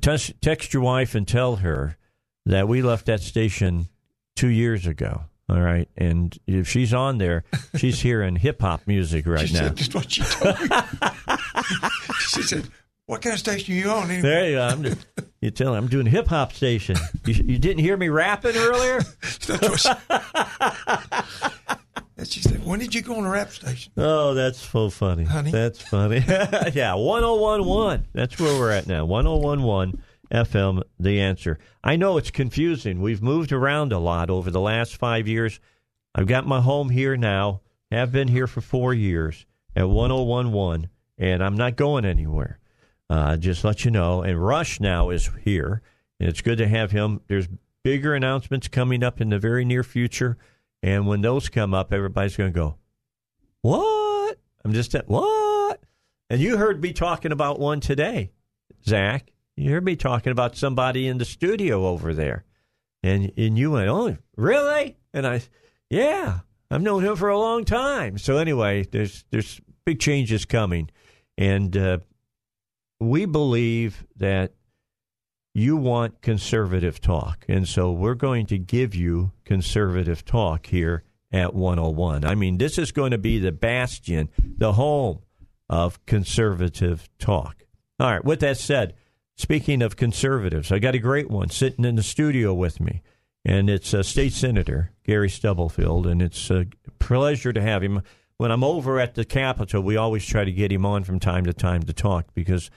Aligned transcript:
Text, 0.00 0.32
text 0.40 0.74
your 0.74 0.82
wife 0.82 1.14
and 1.14 1.28
tell 1.28 1.56
her 1.56 1.96
that 2.46 2.66
we 2.66 2.82
left 2.82 3.06
that 3.06 3.20
station 3.20 3.88
two 4.34 4.48
years 4.48 4.86
ago. 4.86 5.22
All 5.48 5.60
right, 5.60 5.88
and 5.96 6.36
if 6.46 6.68
she's 6.68 6.92
on 6.94 7.18
there, 7.18 7.44
she's 7.76 8.00
hearing 8.02 8.36
hip 8.36 8.60
hop 8.60 8.86
music 8.86 9.26
right 9.26 9.48
she 9.48 9.54
now. 9.54 9.60
Said 9.62 9.76
just 9.76 9.94
what 9.94 10.10
she 10.10 10.22
told 10.22 10.60
me. 10.60 10.68
she 12.20 12.42
said, 12.42 12.68
"What 13.06 13.22
kind 13.22 13.34
of 13.34 13.40
station 13.40 13.74
are 13.74 13.76
you 13.76 13.90
on?" 13.90 14.04
Anyway? 14.10 14.22
There 14.22 14.48
you 14.48 14.56
go. 14.56 14.62
I'm 14.62 14.82
just, 14.84 15.06
you 15.40 15.50
tell 15.50 15.72
her 15.72 15.78
I'm 15.78 15.88
doing 15.88 16.06
hip 16.06 16.28
hop 16.28 16.52
station. 16.52 16.96
You, 17.26 17.34
you 17.34 17.58
didn't 17.58 17.80
hear 17.80 17.96
me 17.96 18.10
rapping 18.10 18.56
earlier? 18.56 18.98
That's 22.20 22.36
what 22.36 22.42
she, 22.42 22.48
and 22.48 22.54
she 22.54 22.58
said, 22.58 22.66
"When 22.66 22.78
did 22.80 22.94
you 22.94 23.00
go 23.00 23.16
on 23.16 23.24
the 23.24 23.30
rap 23.30 23.50
station?" 23.50 23.92
Oh, 23.96 24.34
that's 24.34 24.58
so 24.58 24.90
funny. 24.90 25.24
Honey? 25.24 25.50
That's 25.50 25.80
funny. 25.80 26.16
yeah, 26.74 26.94
1011. 26.94 28.08
That's 28.12 28.38
where 28.38 28.58
we're 28.58 28.70
at 28.72 28.86
now. 28.86 29.06
1011 29.06 30.02
FM, 30.30 30.82
the 30.98 31.18
answer. 31.18 31.58
I 31.82 31.96
know 31.96 32.18
it's 32.18 32.30
confusing. 32.30 33.00
We've 33.00 33.22
moved 33.22 33.52
around 33.52 33.92
a 33.92 33.98
lot 33.98 34.28
over 34.28 34.50
the 34.50 34.60
last 34.60 34.96
five 34.96 35.26
years. 35.26 35.60
I've 36.14 36.26
got 36.26 36.46
my 36.46 36.60
home 36.60 36.90
here 36.90 37.16
now, 37.16 37.62
have 37.90 38.12
been 38.12 38.28
here 38.28 38.46
for 38.46 38.60
four 38.60 38.92
years 38.92 39.46
at 39.74 39.88
1011, 39.88 40.90
and 41.16 41.42
I'm 41.42 41.56
not 41.56 41.76
going 41.76 42.04
anywhere. 42.04 42.58
Uh, 43.08 43.38
just 43.38 43.64
let 43.64 43.84
you 43.84 43.90
know. 43.90 44.22
And 44.22 44.44
Rush 44.44 44.78
now 44.78 45.10
is 45.10 45.30
here, 45.42 45.80
and 46.20 46.28
it's 46.28 46.42
good 46.42 46.58
to 46.58 46.68
have 46.68 46.90
him. 46.90 47.22
There's 47.28 47.48
bigger 47.82 48.14
announcements 48.14 48.68
coming 48.68 49.02
up 49.02 49.20
in 49.20 49.30
the 49.30 49.38
very 49.38 49.64
near 49.64 49.82
future. 49.82 50.36
And 50.82 51.06
when 51.06 51.20
those 51.20 51.48
come 51.48 51.74
up, 51.74 51.92
everybody's 51.92 52.36
going 52.36 52.52
to 52.52 52.58
go, 52.58 52.76
what? 53.62 54.38
I'm 54.64 54.72
just 54.72 54.94
at 54.94 55.08
what? 55.08 55.82
And 56.28 56.40
you 56.40 56.56
heard 56.56 56.80
me 56.80 56.92
talking 56.92 57.32
about 57.32 57.58
one 57.58 57.80
today, 57.80 58.30
Zach. 58.86 59.32
You 59.56 59.72
heard 59.72 59.84
me 59.84 59.96
talking 59.96 60.32
about 60.32 60.56
somebody 60.56 61.06
in 61.06 61.18
the 61.18 61.24
studio 61.24 61.86
over 61.86 62.14
there. 62.14 62.44
And 63.02 63.32
and 63.36 63.58
you 63.58 63.72
went, 63.72 63.88
Oh, 63.88 64.16
really? 64.36 64.96
And 65.12 65.26
I 65.26 65.42
yeah, 65.88 66.40
I've 66.70 66.82
known 66.82 67.04
him 67.04 67.16
for 67.16 67.28
a 67.28 67.38
long 67.38 67.64
time. 67.64 68.16
So 68.16 68.36
anyway, 68.38 68.84
there's 68.84 69.24
there's 69.30 69.60
big 69.84 69.98
changes 69.98 70.44
coming. 70.44 70.90
And 71.36 71.76
uh, 71.76 71.98
we 73.00 73.24
believe 73.24 74.04
that 74.16 74.52
you 75.54 75.76
want 75.76 76.20
conservative 76.20 77.00
talk. 77.00 77.44
And 77.48 77.66
so 77.66 77.92
we're 77.92 78.14
going 78.14 78.46
to 78.46 78.58
give 78.58 78.94
you 78.94 79.32
conservative 79.44 80.24
talk 80.24 80.66
here 80.66 81.02
at 81.32 81.54
101. 81.54 82.24
I 82.24 82.34
mean, 82.34 82.58
this 82.58 82.78
is 82.78 82.92
going 82.92 83.10
to 83.10 83.18
be 83.18 83.38
the 83.38 83.52
bastion, 83.52 84.28
the 84.38 84.72
home 84.72 85.20
of 85.68 86.04
conservative 86.06 87.08
talk. 87.18 87.64
All 87.98 88.10
right, 88.10 88.24
with 88.24 88.40
that 88.40 88.58
said, 88.58 88.94
speaking 89.36 89.82
of 89.82 89.96
conservatives, 89.96 90.72
I 90.72 90.78
got 90.78 90.94
a 90.94 90.98
great 90.98 91.30
one 91.30 91.50
sitting 91.50 91.84
in 91.84 91.96
the 91.96 92.02
studio 92.02 92.54
with 92.54 92.80
me, 92.80 93.02
and 93.44 93.68
it's 93.68 93.92
uh, 93.92 94.02
State 94.02 94.32
Senator 94.32 94.92
Gary 95.04 95.28
Stubblefield, 95.28 96.06
and 96.06 96.22
it's 96.22 96.50
a 96.50 96.66
pleasure 96.98 97.52
to 97.52 97.60
have 97.60 97.82
him. 97.82 98.02
When 98.36 98.50
I'm 98.50 98.64
over 98.64 98.98
at 98.98 99.14
the 99.14 99.24
Capitol, 99.24 99.82
we 99.82 99.96
always 99.96 100.24
try 100.24 100.44
to 100.44 100.52
get 100.52 100.72
him 100.72 100.86
on 100.86 101.04
from 101.04 101.20
time 101.20 101.44
to 101.44 101.52
time 101.52 101.82
to 101.82 101.92
talk 101.92 102.32
because 102.34 102.70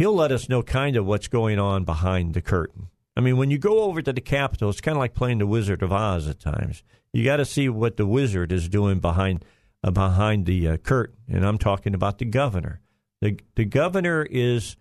he'll 0.00 0.14
let 0.14 0.32
us 0.32 0.48
know 0.48 0.62
kind 0.62 0.96
of 0.96 1.04
what's 1.04 1.28
going 1.28 1.58
on 1.58 1.84
behind 1.84 2.32
the 2.32 2.40
curtain. 2.40 2.88
I 3.14 3.20
mean, 3.20 3.36
when 3.36 3.50
you 3.50 3.58
go 3.58 3.82
over 3.82 4.00
to 4.00 4.14
the 4.14 4.22
Capitol, 4.22 4.70
it's 4.70 4.80
kind 4.80 4.96
of 4.96 5.00
like 5.00 5.12
playing 5.12 5.36
the 5.36 5.46
Wizard 5.46 5.82
of 5.82 5.92
Oz 5.92 6.26
at 6.26 6.40
times. 6.40 6.82
You 7.12 7.22
got 7.22 7.36
to 7.36 7.44
see 7.44 7.68
what 7.68 7.98
the 7.98 8.06
wizard 8.06 8.50
is 8.50 8.66
doing 8.66 8.98
behind 9.00 9.44
uh, 9.84 9.90
behind 9.90 10.46
the 10.46 10.68
uh, 10.68 10.76
curtain, 10.78 11.16
and 11.28 11.44
I'm 11.44 11.58
talking 11.58 11.94
about 11.94 12.16
the 12.16 12.24
governor. 12.24 12.80
the 13.20 13.38
The 13.56 13.66
governor 13.66 14.26
is 14.30 14.76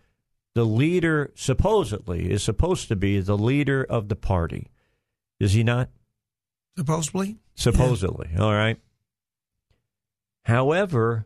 the 0.56 0.64
leader, 0.64 1.34
supposedly, 1.36 2.32
is 2.32 2.42
supposed 2.42 2.88
to 2.88 2.96
be 2.96 3.20
the 3.20 3.38
leader 3.38 3.84
of 3.84 4.08
the 4.08 4.16
party. 4.16 4.72
Is 5.38 5.52
he 5.52 5.66
not? 5.66 5.90
Supposedly. 6.78 7.40
Supposedly. 7.56 8.30
All 8.40 8.54
right. 8.54 8.78
However, 10.44 11.26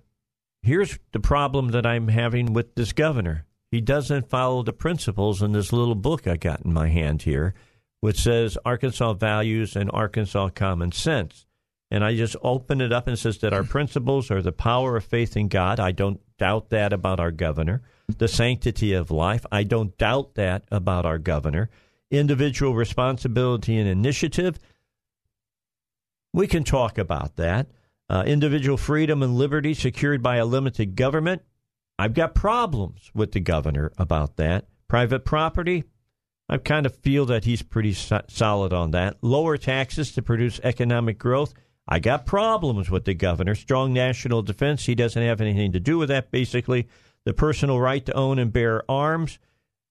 here's 0.63 0.97
the 1.11 1.19
problem 1.19 1.69
that 1.69 1.85
I'm 1.85 2.07
having 2.07 2.53
with 2.53 2.73
this 2.73 2.91
governor. 2.91 3.45
He 3.73 3.81
doesn't 3.81 4.29
follow 4.29 4.61
the 4.61 4.72
principles 4.72 5.41
in 5.41 5.53
this 5.53 5.73
little 5.73 5.95
book 5.95 6.28
I 6.28 6.38
got 6.38 6.63
in 6.63 6.73
my 6.73 6.89
hand 6.89 7.23
here, 7.23 7.56
which 8.01 8.19
says 8.19 8.56
Arkansas 8.63 9.13
values 9.13 9.75
and 9.75 9.89
Arkansas 9.91 10.50
common 10.50 10.91
sense. 10.91 11.47
And 11.89 12.06
I 12.06 12.16
just 12.16 12.35
open 12.44 12.81
it 12.81 12.94
up 12.94 13.07
and 13.07 13.17
says 13.17 13.39
that 13.39 13.51
our 13.51 13.63
principles 13.63 14.29
are 14.29 14.44
the 14.44 14.51
power 14.51 14.95
of 14.95 15.06
faith 15.06 15.35
in 15.35 15.47
God. 15.47 15.79
I 15.79 15.91
don't 15.91 16.22
doubt 16.38 16.69
that 16.69 16.94
about 16.94 17.19
our 17.19 17.31
governor. 17.31 17.81
The 18.16 18.28
sanctity 18.28 18.94
of 18.94 19.09
life. 19.09 19.44
I 19.51 19.63
don't 19.63 19.97
doubt 19.97 20.35
that 20.35 20.66
about 20.72 21.07
our 21.07 21.17
governor. 21.17 21.72
Individual 22.12 22.75
responsibility 22.75 23.79
and 23.79 23.89
initiative. 23.89 24.59
We 26.31 26.45
can 26.45 26.63
talk 26.63 27.00
about 27.00 27.38
that. 27.38 27.72
Uh, 28.07 28.23
individual 28.28 28.78
freedom 28.78 29.23
and 29.23 29.35
liberty 29.35 29.73
secured 29.73 30.22
by 30.22 30.35
a 30.35 30.45
limited 30.45 30.95
government. 30.95 31.41
I've 31.99 32.13
got 32.13 32.35
problems 32.35 33.11
with 33.13 33.31
the 33.31 33.39
governor 33.39 33.91
about 33.97 34.37
that. 34.37 34.65
Private 34.87 35.25
property, 35.25 35.83
I 36.49 36.57
kind 36.57 36.85
of 36.85 36.95
feel 36.95 37.25
that 37.27 37.45
he's 37.45 37.61
pretty 37.61 37.93
so- 37.93 38.21
solid 38.27 38.73
on 38.73 38.91
that. 38.91 39.17
Lower 39.21 39.57
taxes 39.57 40.11
to 40.13 40.21
produce 40.21 40.59
economic 40.63 41.17
growth. 41.17 41.53
I 41.87 41.99
got 41.99 42.25
problems 42.25 42.89
with 42.89 43.05
the 43.05 43.13
governor. 43.13 43.55
Strong 43.55 43.93
national 43.93 44.41
defense. 44.41 44.85
He 44.85 44.95
doesn't 44.95 45.21
have 45.21 45.41
anything 45.41 45.71
to 45.73 45.79
do 45.79 45.97
with 45.97 46.09
that, 46.09 46.31
basically. 46.31 46.87
The 47.25 47.33
personal 47.33 47.79
right 47.79 48.05
to 48.05 48.13
own 48.13 48.39
and 48.39 48.51
bear 48.51 48.89
arms. 48.89 49.39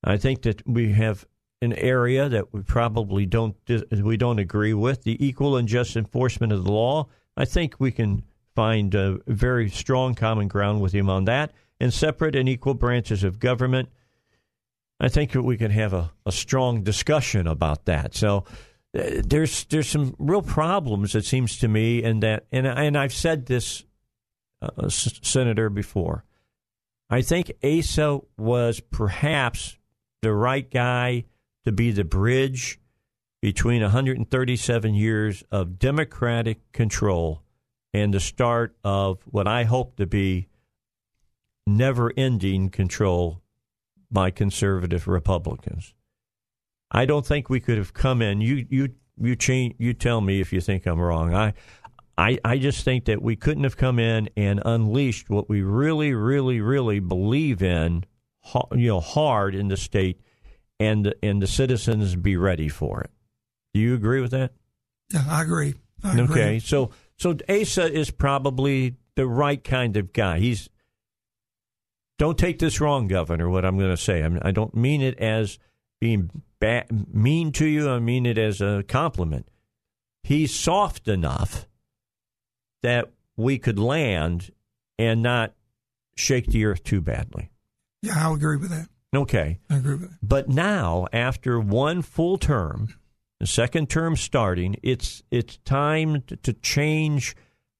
I 0.04 0.16
think 0.16 0.42
that 0.42 0.66
we 0.66 0.92
have 0.92 1.26
an 1.60 1.72
area 1.74 2.28
that 2.28 2.52
we 2.52 2.62
probably 2.62 3.24
don't 3.24 3.56
we 4.02 4.16
don't 4.16 4.38
agree 4.38 4.74
with. 4.74 5.04
The 5.04 5.24
equal 5.24 5.56
and 5.56 5.68
just 5.68 5.96
enforcement 5.96 6.52
of 6.52 6.64
the 6.64 6.72
law. 6.72 7.08
I 7.36 7.44
think 7.44 7.76
we 7.78 7.92
can 7.92 8.24
find 8.54 8.94
a 8.94 9.18
very 9.26 9.70
strong 9.70 10.14
common 10.14 10.48
ground 10.48 10.80
with 10.80 10.92
him 10.92 11.08
on 11.08 11.24
that. 11.26 11.52
And 11.82 11.92
separate 11.92 12.36
and 12.36 12.48
equal 12.48 12.74
branches 12.74 13.24
of 13.24 13.40
government. 13.40 13.88
I 15.00 15.08
think 15.08 15.32
that 15.32 15.42
we 15.42 15.56
can 15.56 15.72
have 15.72 15.92
a, 15.92 16.12
a 16.24 16.30
strong 16.30 16.84
discussion 16.84 17.48
about 17.48 17.86
that. 17.86 18.14
So 18.14 18.44
uh, 18.96 19.20
there's 19.24 19.64
there's 19.64 19.88
some 19.88 20.14
real 20.16 20.42
problems 20.42 21.16
it 21.16 21.24
seems 21.24 21.58
to 21.58 21.66
me, 21.66 22.04
and 22.04 22.22
that 22.22 22.46
and 22.52 22.68
and 22.68 22.96
I've 22.96 23.12
said 23.12 23.46
this, 23.46 23.84
uh, 24.62 24.68
S- 24.84 25.18
Senator, 25.22 25.68
before. 25.70 26.24
I 27.10 27.20
think 27.20 27.50
Asa 27.64 28.20
was 28.38 28.78
perhaps 28.78 29.76
the 30.22 30.32
right 30.32 30.70
guy 30.70 31.24
to 31.64 31.72
be 31.72 31.90
the 31.90 32.04
bridge 32.04 32.78
between 33.40 33.82
137 33.82 34.94
years 34.94 35.42
of 35.50 35.80
Democratic 35.80 36.70
control 36.70 37.42
and 37.92 38.14
the 38.14 38.20
start 38.20 38.76
of 38.84 39.18
what 39.24 39.48
I 39.48 39.64
hope 39.64 39.96
to 39.96 40.06
be 40.06 40.46
never 41.66 42.12
ending 42.16 42.70
control 42.70 43.42
by 44.10 44.30
conservative 44.30 45.08
Republicans. 45.08 45.94
I 46.90 47.06
don't 47.06 47.26
think 47.26 47.48
we 47.48 47.60
could 47.60 47.78
have 47.78 47.94
come 47.94 48.20
in. 48.20 48.40
You 48.40 48.66
you 48.68 48.88
you 49.18 49.36
change. 49.36 49.74
You 49.78 49.94
tell 49.94 50.20
me 50.20 50.40
if 50.40 50.52
you 50.52 50.60
think 50.60 50.86
I'm 50.86 51.00
wrong. 51.00 51.34
I. 51.34 51.54
I, 52.18 52.38
I 52.44 52.58
just 52.58 52.84
think 52.84 53.06
that 53.06 53.22
we 53.22 53.36
couldn't 53.36 53.64
have 53.64 53.78
come 53.78 53.98
in 53.98 54.28
and 54.36 54.60
unleashed 54.66 55.30
what 55.30 55.48
we 55.48 55.62
really, 55.62 56.12
really, 56.12 56.60
really 56.60 57.00
believe 57.00 57.62
in, 57.62 58.04
you 58.72 58.88
know, 58.88 59.00
hard 59.00 59.54
in 59.54 59.68
the 59.68 59.78
state, 59.78 60.20
and 60.78 61.14
and 61.22 61.40
the 61.40 61.46
citizens 61.46 62.14
be 62.14 62.36
ready 62.36 62.68
for 62.68 63.00
it. 63.00 63.10
Do 63.72 63.80
you 63.80 63.94
agree 63.94 64.20
with 64.20 64.32
that? 64.32 64.52
Yeah, 65.10 65.24
I 65.26 65.42
agree. 65.42 65.74
I 66.04 66.20
okay, 66.20 66.22
agree. 66.22 66.58
so 66.60 66.90
so 67.16 67.34
Asa 67.48 67.90
is 67.90 68.10
probably 68.10 68.96
the 69.16 69.26
right 69.26 69.64
kind 69.64 69.96
of 69.96 70.12
guy. 70.12 70.38
He's 70.38 70.68
don't 72.22 72.38
take 72.38 72.60
this 72.60 72.80
wrong, 72.80 73.08
Governor. 73.08 73.50
What 73.50 73.64
I'm 73.64 73.76
going 73.76 73.90
to 73.90 73.96
say, 73.96 74.22
I'm, 74.22 74.38
I 74.42 74.52
don't 74.52 74.76
mean 74.76 75.02
it 75.02 75.18
as 75.18 75.58
being 76.00 76.30
ba- 76.60 76.86
mean 76.88 77.50
to 77.50 77.66
you. 77.66 77.90
I 77.90 77.98
mean 77.98 78.26
it 78.26 78.38
as 78.38 78.60
a 78.60 78.84
compliment. 78.86 79.48
He's 80.22 80.54
soft 80.54 81.08
enough 81.08 81.66
that 82.84 83.10
we 83.36 83.58
could 83.58 83.76
land 83.76 84.52
and 85.00 85.20
not 85.20 85.54
shake 86.14 86.46
the 86.46 86.64
earth 86.64 86.84
too 86.84 87.00
badly. 87.00 87.50
Yeah, 88.02 88.28
I 88.28 88.32
agree 88.32 88.56
with 88.56 88.70
that. 88.70 88.86
Okay. 89.12 89.58
I 89.68 89.78
agree 89.78 89.94
with 89.94 90.10
that. 90.10 90.18
But 90.22 90.48
now, 90.48 91.08
after 91.12 91.58
one 91.58 92.02
full 92.02 92.38
term, 92.38 92.94
the 93.40 93.48
second 93.48 93.90
term 93.90 94.14
starting, 94.14 94.76
it's 94.84 95.24
it's 95.32 95.56
time 95.64 96.22
to 96.44 96.52
change 96.52 97.34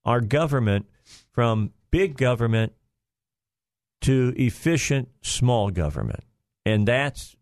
our 0.04 0.20
government 0.20 0.86
from 1.30 1.70
big 1.92 2.16
government 2.16 2.72
to 4.02 4.34
efficient 4.36 5.08
small 5.22 5.70
government. 5.70 6.24
And 6.64 6.86
that's 6.86 7.36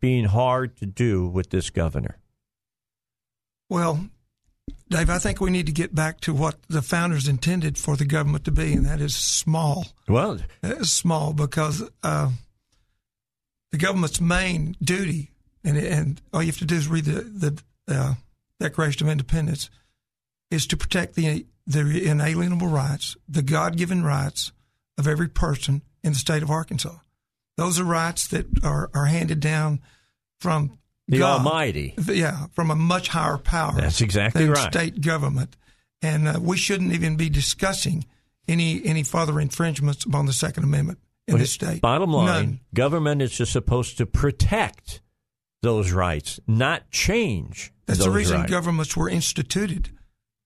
being 0.00 0.26
hard 0.26 0.76
to 0.78 0.86
do 0.86 1.26
with 1.26 1.50
this 1.50 1.70
governor. 1.70 2.18
Well, 3.68 4.08
Dave, 4.88 5.10
I 5.10 5.18
think 5.18 5.40
we 5.40 5.50
need 5.50 5.66
to 5.66 5.72
get 5.72 5.94
back 5.94 6.20
to 6.20 6.34
what 6.34 6.56
the 6.68 6.82
founders 6.82 7.26
intended 7.26 7.78
for 7.78 7.96
the 7.96 8.04
government 8.04 8.44
to 8.44 8.50
be, 8.50 8.74
and 8.74 8.84
that 8.84 9.00
is 9.00 9.14
small. 9.14 9.86
Well, 10.06 10.38
That 10.60 10.78
is 10.78 10.92
small 10.92 11.32
because 11.32 11.82
uh, 12.02 12.30
the 13.70 13.78
government's 13.78 14.20
main 14.20 14.76
duty, 14.82 15.30
and 15.64 15.78
and 15.78 16.20
all 16.32 16.42
you 16.42 16.48
have 16.48 16.58
to 16.58 16.66
do 16.66 16.76
is 16.76 16.88
read 16.88 17.06
the 17.06 17.22
the 17.22 17.62
uh, 17.88 18.14
Declaration 18.60 19.06
of 19.06 19.10
Independence, 19.10 19.70
is 20.50 20.66
to 20.66 20.76
protect 20.76 21.14
the 21.14 21.46
the 21.66 22.06
inalienable 22.06 22.68
rights, 22.68 23.16
the 23.26 23.42
God 23.42 23.76
given 23.76 24.04
rights 24.04 24.52
of 24.98 25.08
every 25.08 25.28
person 25.28 25.82
in 26.02 26.12
the 26.12 26.18
state 26.18 26.42
of 26.42 26.50
Arkansas. 26.50 26.96
Those 27.56 27.78
are 27.78 27.84
rights 27.84 28.26
that 28.28 28.46
are, 28.64 28.90
are 28.94 29.06
handed 29.06 29.40
down 29.40 29.80
from 30.40 30.78
the 31.08 31.18
God, 31.18 31.38
Almighty. 31.38 31.94
Yeah, 32.06 32.46
from 32.52 32.70
a 32.70 32.74
much 32.76 33.08
higher 33.08 33.38
power. 33.38 33.72
That's 33.76 34.00
exactly 34.00 34.44
than 34.44 34.52
right. 34.52 34.72
State 34.72 35.00
government, 35.00 35.56
and 36.00 36.28
uh, 36.28 36.40
we 36.40 36.56
shouldn't 36.56 36.92
even 36.92 37.16
be 37.16 37.28
discussing 37.28 38.06
any 38.48 38.84
any 38.84 39.02
further 39.02 39.40
infringements 39.40 40.04
upon 40.04 40.26
the 40.26 40.32
Second 40.32 40.64
Amendment 40.64 40.98
in 41.28 41.38
this 41.38 41.52
state. 41.52 41.80
Bottom 41.80 42.12
line, 42.12 42.26
None. 42.26 42.60
government 42.74 43.22
is 43.22 43.32
just 43.32 43.52
supposed 43.52 43.98
to 43.98 44.06
protect 44.06 45.00
those 45.62 45.92
rights, 45.92 46.40
not 46.46 46.90
change. 46.90 47.72
That's 47.86 48.00
the 48.00 48.10
reason 48.10 48.40
rights. 48.40 48.50
governments 48.50 48.96
were 48.96 49.08
instituted 49.08 49.90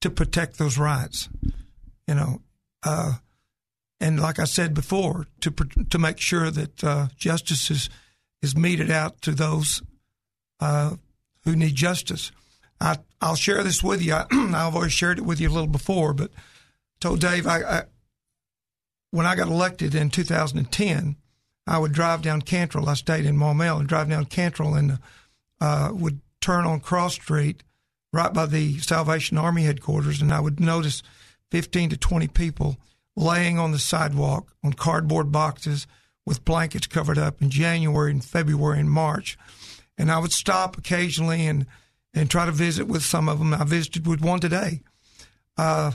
to 0.02 0.10
protect 0.10 0.58
those 0.58 0.78
rights. 0.78 1.28
You 2.06 2.14
know, 2.14 2.42
uh, 2.82 3.14
and 4.00 4.20
like 4.20 4.38
I 4.38 4.44
said 4.44 4.74
before, 4.74 5.26
to 5.40 5.50
to 5.50 5.98
make 5.98 6.18
sure 6.18 6.50
that 6.50 6.84
uh, 6.84 7.08
justice 7.16 7.70
is 7.70 7.90
is 8.42 8.56
meted 8.56 8.90
out 8.90 9.20
to 9.22 9.32
those 9.32 9.82
uh, 10.60 10.96
who 11.44 11.56
need 11.56 11.74
justice. 11.74 12.32
I, 12.80 12.98
I'll 13.20 13.36
share 13.36 13.62
this 13.62 13.82
with 13.82 14.02
you. 14.02 14.14
I, 14.14 14.26
I've 14.30 14.74
always 14.74 14.92
shared 14.92 15.18
it 15.18 15.24
with 15.24 15.40
you 15.40 15.48
a 15.48 15.52
little 15.52 15.66
before, 15.66 16.12
but 16.12 16.30
told 17.00 17.20
Dave 17.20 17.46
I, 17.46 17.62
I 17.62 17.82
when 19.10 19.26
I 19.26 19.34
got 19.34 19.48
elected 19.48 19.94
in 19.94 20.10
2010, 20.10 21.16
I 21.66 21.78
would 21.78 21.92
drive 21.92 22.22
down 22.22 22.42
Cantrell. 22.42 22.88
I 22.88 22.94
stayed 22.94 23.24
in 23.24 23.36
Maumelle 23.36 23.78
and 23.78 23.88
drive 23.88 24.10
down 24.10 24.26
Cantrell 24.26 24.74
and 24.74 24.98
uh, 25.60 25.90
would 25.92 26.20
turn 26.40 26.64
on 26.64 26.80
Cross 26.80 27.14
Street 27.14 27.62
right 28.12 28.32
by 28.32 28.46
the 28.46 28.78
Salvation 28.78 29.38
Army 29.38 29.64
headquarters, 29.64 30.20
and 30.20 30.32
I 30.32 30.40
would 30.40 30.60
notice 30.60 31.02
15 31.50 31.90
to 31.90 31.96
20 31.96 32.28
people 32.28 32.76
laying 33.16 33.58
on 33.58 33.72
the 33.72 33.78
sidewalk 33.78 34.52
on 34.62 34.74
cardboard 34.74 35.32
boxes 35.32 35.86
with 36.26 36.44
blankets 36.44 36.86
covered 36.86 37.18
up 37.18 37.40
in 37.40 37.50
January 37.50 38.10
and 38.10 38.24
February 38.24 38.80
and 38.80 38.90
March. 38.90 39.38
And 39.96 40.10
I 40.10 40.18
would 40.18 40.32
stop 40.32 40.76
occasionally 40.76 41.46
and, 41.46 41.66
and 42.12 42.30
try 42.30 42.44
to 42.44 42.52
visit 42.52 42.86
with 42.86 43.02
some 43.02 43.28
of 43.28 43.38
them. 43.38 43.54
I 43.54 43.64
visited 43.64 44.06
with 44.06 44.20
one 44.20 44.40
today. 44.40 44.82
Uh, 45.56 45.92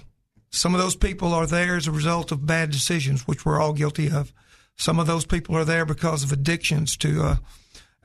some 0.49 0.73
of 0.73 0.81
those 0.81 0.95
people 0.95 1.33
are 1.33 1.45
there 1.45 1.77
as 1.77 1.87
a 1.87 1.91
result 1.91 2.31
of 2.31 2.45
bad 2.45 2.71
decisions, 2.71 3.27
which 3.27 3.45
we're 3.45 3.61
all 3.61 3.73
guilty 3.73 4.09
of. 4.09 4.33
Some 4.75 4.99
of 4.99 5.07
those 5.07 5.25
people 5.25 5.55
are 5.55 5.65
there 5.65 5.85
because 5.85 6.23
of 6.23 6.31
addictions 6.31 6.97
to 6.97 7.21
uh, 7.21 7.35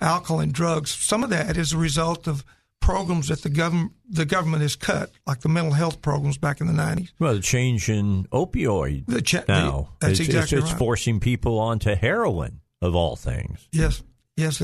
alcohol 0.00 0.40
and 0.40 0.52
drugs. 0.52 0.90
Some 0.90 1.24
of 1.24 1.30
that 1.30 1.56
is 1.56 1.72
a 1.72 1.78
result 1.78 2.26
of 2.26 2.44
programs 2.86 3.26
that 3.28 3.42
the 3.42 3.48
government 3.50 3.92
the 4.08 4.24
government 4.24 4.62
has 4.62 4.76
cut, 4.76 5.10
like 5.26 5.40
the 5.40 5.48
mental 5.48 5.72
health 5.72 6.00
programs 6.00 6.38
back 6.38 6.60
in 6.60 6.68
the 6.68 6.72
nineties. 6.72 7.12
Well, 7.18 7.34
the 7.34 7.40
change 7.40 7.88
in 7.88 8.24
opioid 8.30 9.06
The 9.06 9.22
cha- 9.22 9.42
now. 9.48 9.88
the- 10.00 10.06
that's 10.06 10.20
it's, 10.20 10.28
exactly 10.28 10.58
it's, 10.58 10.66
it's 10.66 10.72
right. 10.72 10.78
forcing 10.78 11.18
people 11.18 11.58
onto 11.58 11.96
heroin, 11.96 12.60
of 12.80 12.94
all 12.94 13.16
things. 13.16 13.68
Yes, 13.72 14.04
yes, 14.36 14.62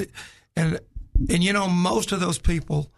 and 0.54 0.78
and 1.28 1.42
you 1.42 1.52
know 1.52 1.66
most 1.68 2.12
of 2.12 2.20
those 2.20 2.38
people, 2.38 2.92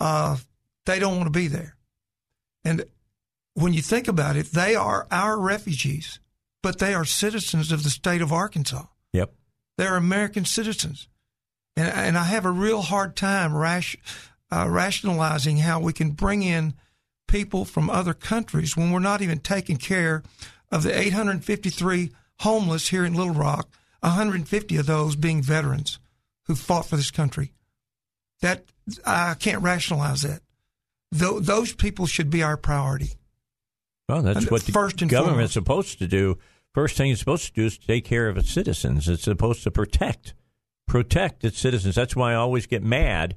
uh, 0.00 0.36
they 0.84 0.98
don't 0.98 1.14
want 1.16 1.32
to 1.32 1.38
be 1.38 1.46
there, 1.46 1.76
and 2.64 2.84
when 3.54 3.72
you 3.72 3.82
think 3.82 4.08
about 4.08 4.36
it, 4.36 4.46
they 4.52 4.74
are 4.74 5.06
our 5.12 5.38
refugees, 5.38 6.18
but 6.60 6.78
they 6.80 6.92
are 6.92 7.04
citizens 7.04 7.70
of 7.70 7.84
the 7.84 7.90
state 7.90 8.20
of 8.20 8.32
Arkansas. 8.32 8.84
Yep. 9.12 9.32
They're 9.78 9.96
American 9.96 10.44
citizens, 10.44 11.08
and 11.76 11.86
and 11.88 12.18
I 12.18 12.24
have 12.24 12.44
a 12.44 12.50
real 12.50 12.82
hard 12.82 13.14
time 13.14 13.56
rash, 13.56 13.96
uh, 14.50 14.66
rationalizing 14.68 15.58
how 15.58 15.80
we 15.80 15.92
can 15.92 16.10
bring 16.10 16.42
in 16.42 16.74
people 17.28 17.64
from 17.64 17.90
other 17.90 18.14
countries 18.14 18.76
when 18.76 18.90
we're 18.92 18.98
not 19.00 19.22
even 19.22 19.38
taking 19.38 19.76
care 19.76 20.22
of 20.70 20.82
the 20.82 20.96
853 20.98 22.10
homeless 22.40 22.88
here 22.88 23.04
in 23.04 23.14
Little 23.14 23.34
Rock, 23.34 23.68
150 24.00 24.76
of 24.76 24.86
those 24.86 25.16
being 25.16 25.42
veterans 25.42 25.98
who 26.44 26.54
fought 26.54 26.86
for 26.86 26.96
this 26.96 27.10
country. 27.10 27.52
That 28.42 28.64
I 29.04 29.34
can't 29.34 29.62
rationalize 29.62 30.22
that. 30.22 30.42
Tho- 31.10 31.40
those 31.40 31.74
people 31.74 32.06
should 32.06 32.30
be 32.30 32.42
our 32.42 32.56
priority. 32.56 33.12
Well, 34.08 34.22
that's 34.22 34.40
And 34.42 34.50
what 34.50 34.62
the 34.62 34.72
first 34.72 35.02
and 35.02 35.10
government's 35.10 35.54
foremost. 35.54 35.88
supposed 35.88 35.98
to 36.00 36.06
do. 36.06 36.38
First 36.74 36.96
thing 36.96 37.10
it's 37.10 37.20
supposed 37.20 37.46
to 37.46 37.52
do 37.52 37.64
is 37.66 37.78
take 37.78 38.04
care 38.04 38.28
of 38.28 38.36
its 38.36 38.50
citizens. 38.50 39.08
It's 39.08 39.22
supposed 39.24 39.62
to 39.64 39.70
protect, 39.70 40.34
protect 40.86 41.42
its 41.44 41.58
citizens. 41.58 41.94
That's 41.94 42.14
why 42.14 42.32
I 42.32 42.34
always 42.36 42.66
get 42.66 42.82
mad 42.84 43.36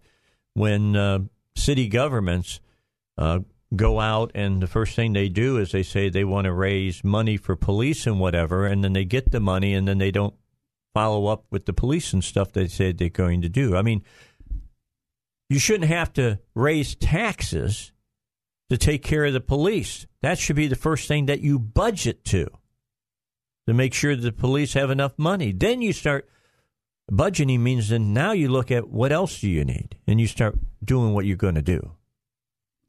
when 0.54 0.96
uh, 0.96 1.20
city 1.56 1.88
governments 1.88 2.60
uh, 3.18 3.40
go 3.76 4.00
out 4.00 4.32
and 4.34 4.62
the 4.62 4.68
first 4.68 4.96
thing 4.96 5.14
they 5.14 5.30
do 5.30 5.58
is 5.58 5.72
they 5.72 5.84
say 5.84 6.10
they 6.10 6.24
want 6.24 6.46
to 6.46 6.54
raise 6.54 7.04
money 7.04 7.38
for 7.38 7.56
police 7.56 8.08
and 8.08 8.20
whatever, 8.20 8.66
and 8.66 8.84
then 8.84 8.94
they 8.94 9.06
get 9.06 9.32
the 9.32 9.40
money 9.40 9.74
and 9.74 9.88
then 9.88 9.98
they 9.98 10.12
don't 10.12 10.34
follow 10.94 11.28
up 11.28 11.46
with 11.52 11.66
the 11.66 11.74
police 11.74 12.14
and 12.14 12.24
stuff 12.24 12.52
they 12.52 12.68
said 12.68 12.98
they're 12.98 13.10
going 13.10 13.42
to 13.42 13.50
do. 13.50 13.76
I 13.76 13.82
mean, 13.82 14.04
you 15.50 15.60
shouldn't 15.60 15.90
have 15.90 16.14
to 16.14 16.40
raise 16.56 16.96
taxes 16.96 17.92
to 18.70 18.78
take 18.78 19.04
care 19.04 19.26
of 19.26 19.34
the 19.34 19.42
police. 19.42 20.06
That 20.22 20.38
should 20.38 20.56
be 20.56 20.68
the 20.68 20.76
first 20.76 21.08
thing 21.08 21.26
that 21.26 21.42
you 21.42 21.60
budget 21.60 22.24
to, 22.26 22.48
to 23.68 23.74
make 23.74 23.94
sure 23.94 24.16
that 24.16 24.22
the 24.22 24.32
police 24.32 24.74
have 24.74 24.92
enough 24.92 25.14
money. 25.18 25.52
Then 25.52 25.82
you 25.82 25.94
start 25.94 26.30
budgeting 27.12 27.60
means 27.60 27.90
then 27.90 28.14
now 28.14 28.32
you 28.32 28.50
look 28.50 28.72
at 28.72 28.90
what 28.90 29.12
else 29.12 29.40
do 29.40 29.50
you 29.50 29.66
need 29.66 29.96
and 30.08 30.20
you 30.20 30.28
start 30.28 30.58
doing 30.84 31.14
what 31.14 31.26
you're 31.26 31.38
going 31.38 31.56
to 31.56 31.62
do. 31.62 31.92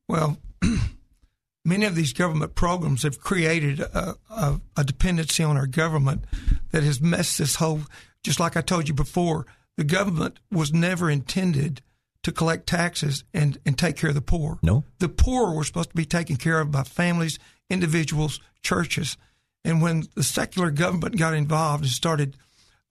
Well, 0.09 0.39
many 1.65 1.87
of 1.87 1.95
these 1.95 2.13
government 2.13 2.55
programs 2.55 3.03
have 3.03 3.21
created 3.21 3.81
a, 3.81 4.17
a, 4.31 4.61
a 4.77 4.85
dependency 4.85 5.43
on 5.43 5.57
our 5.57 5.67
government 5.67 6.25
that 6.71 6.83
has 6.83 7.01
messed 7.01 7.39
this 7.39 7.57
whole. 7.57 7.83
Just 8.23 8.41
like 8.41 8.57
I 8.57 8.61
told 8.61 8.89
you 8.89 8.95
before, 8.95 9.47
the 9.77 9.85
government 9.85 10.41
was 10.51 10.73
never 10.73 11.11
intended 11.11 11.83
to 12.23 12.33
collect 12.33 12.67
taxes 12.67 13.25
and, 13.33 13.59
and 13.65 13.79
take 13.79 13.97
care 13.97 14.11
of 14.11 14.15
the 14.15 14.21
poor. 14.21 14.59
No. 14.63 14.85
The 14.99 15.09
poor 15.09 15.55
were 15.55 15.65
supposed 15.65 15.91
to 15.91 15.97
be 15.97 16.05
taken 16.05 16.37
care 16.37 16.61
of 16.61 16.71
by 16.71 16.83
families, 16.83 17.39
individuals, 17.71 18.41
churches. 18.63 19.17
And 19.65 19.81
when 19.81 20.05
the 20.15 20.23
secular 20.23 20.71
government 20.71 21.17
got 21.17 21.35
involved 21.35 21.85
and 21.85 21.91
started, 21.91 22.37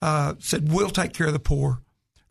uh, 0.01 0.35
said, 0.39 0.71
we'll 0.71 0.89
take 0.89 1.13
care 1.13 1.27
of 1.27 1.33
the 1.33 1.39
poor, 1.39 1.81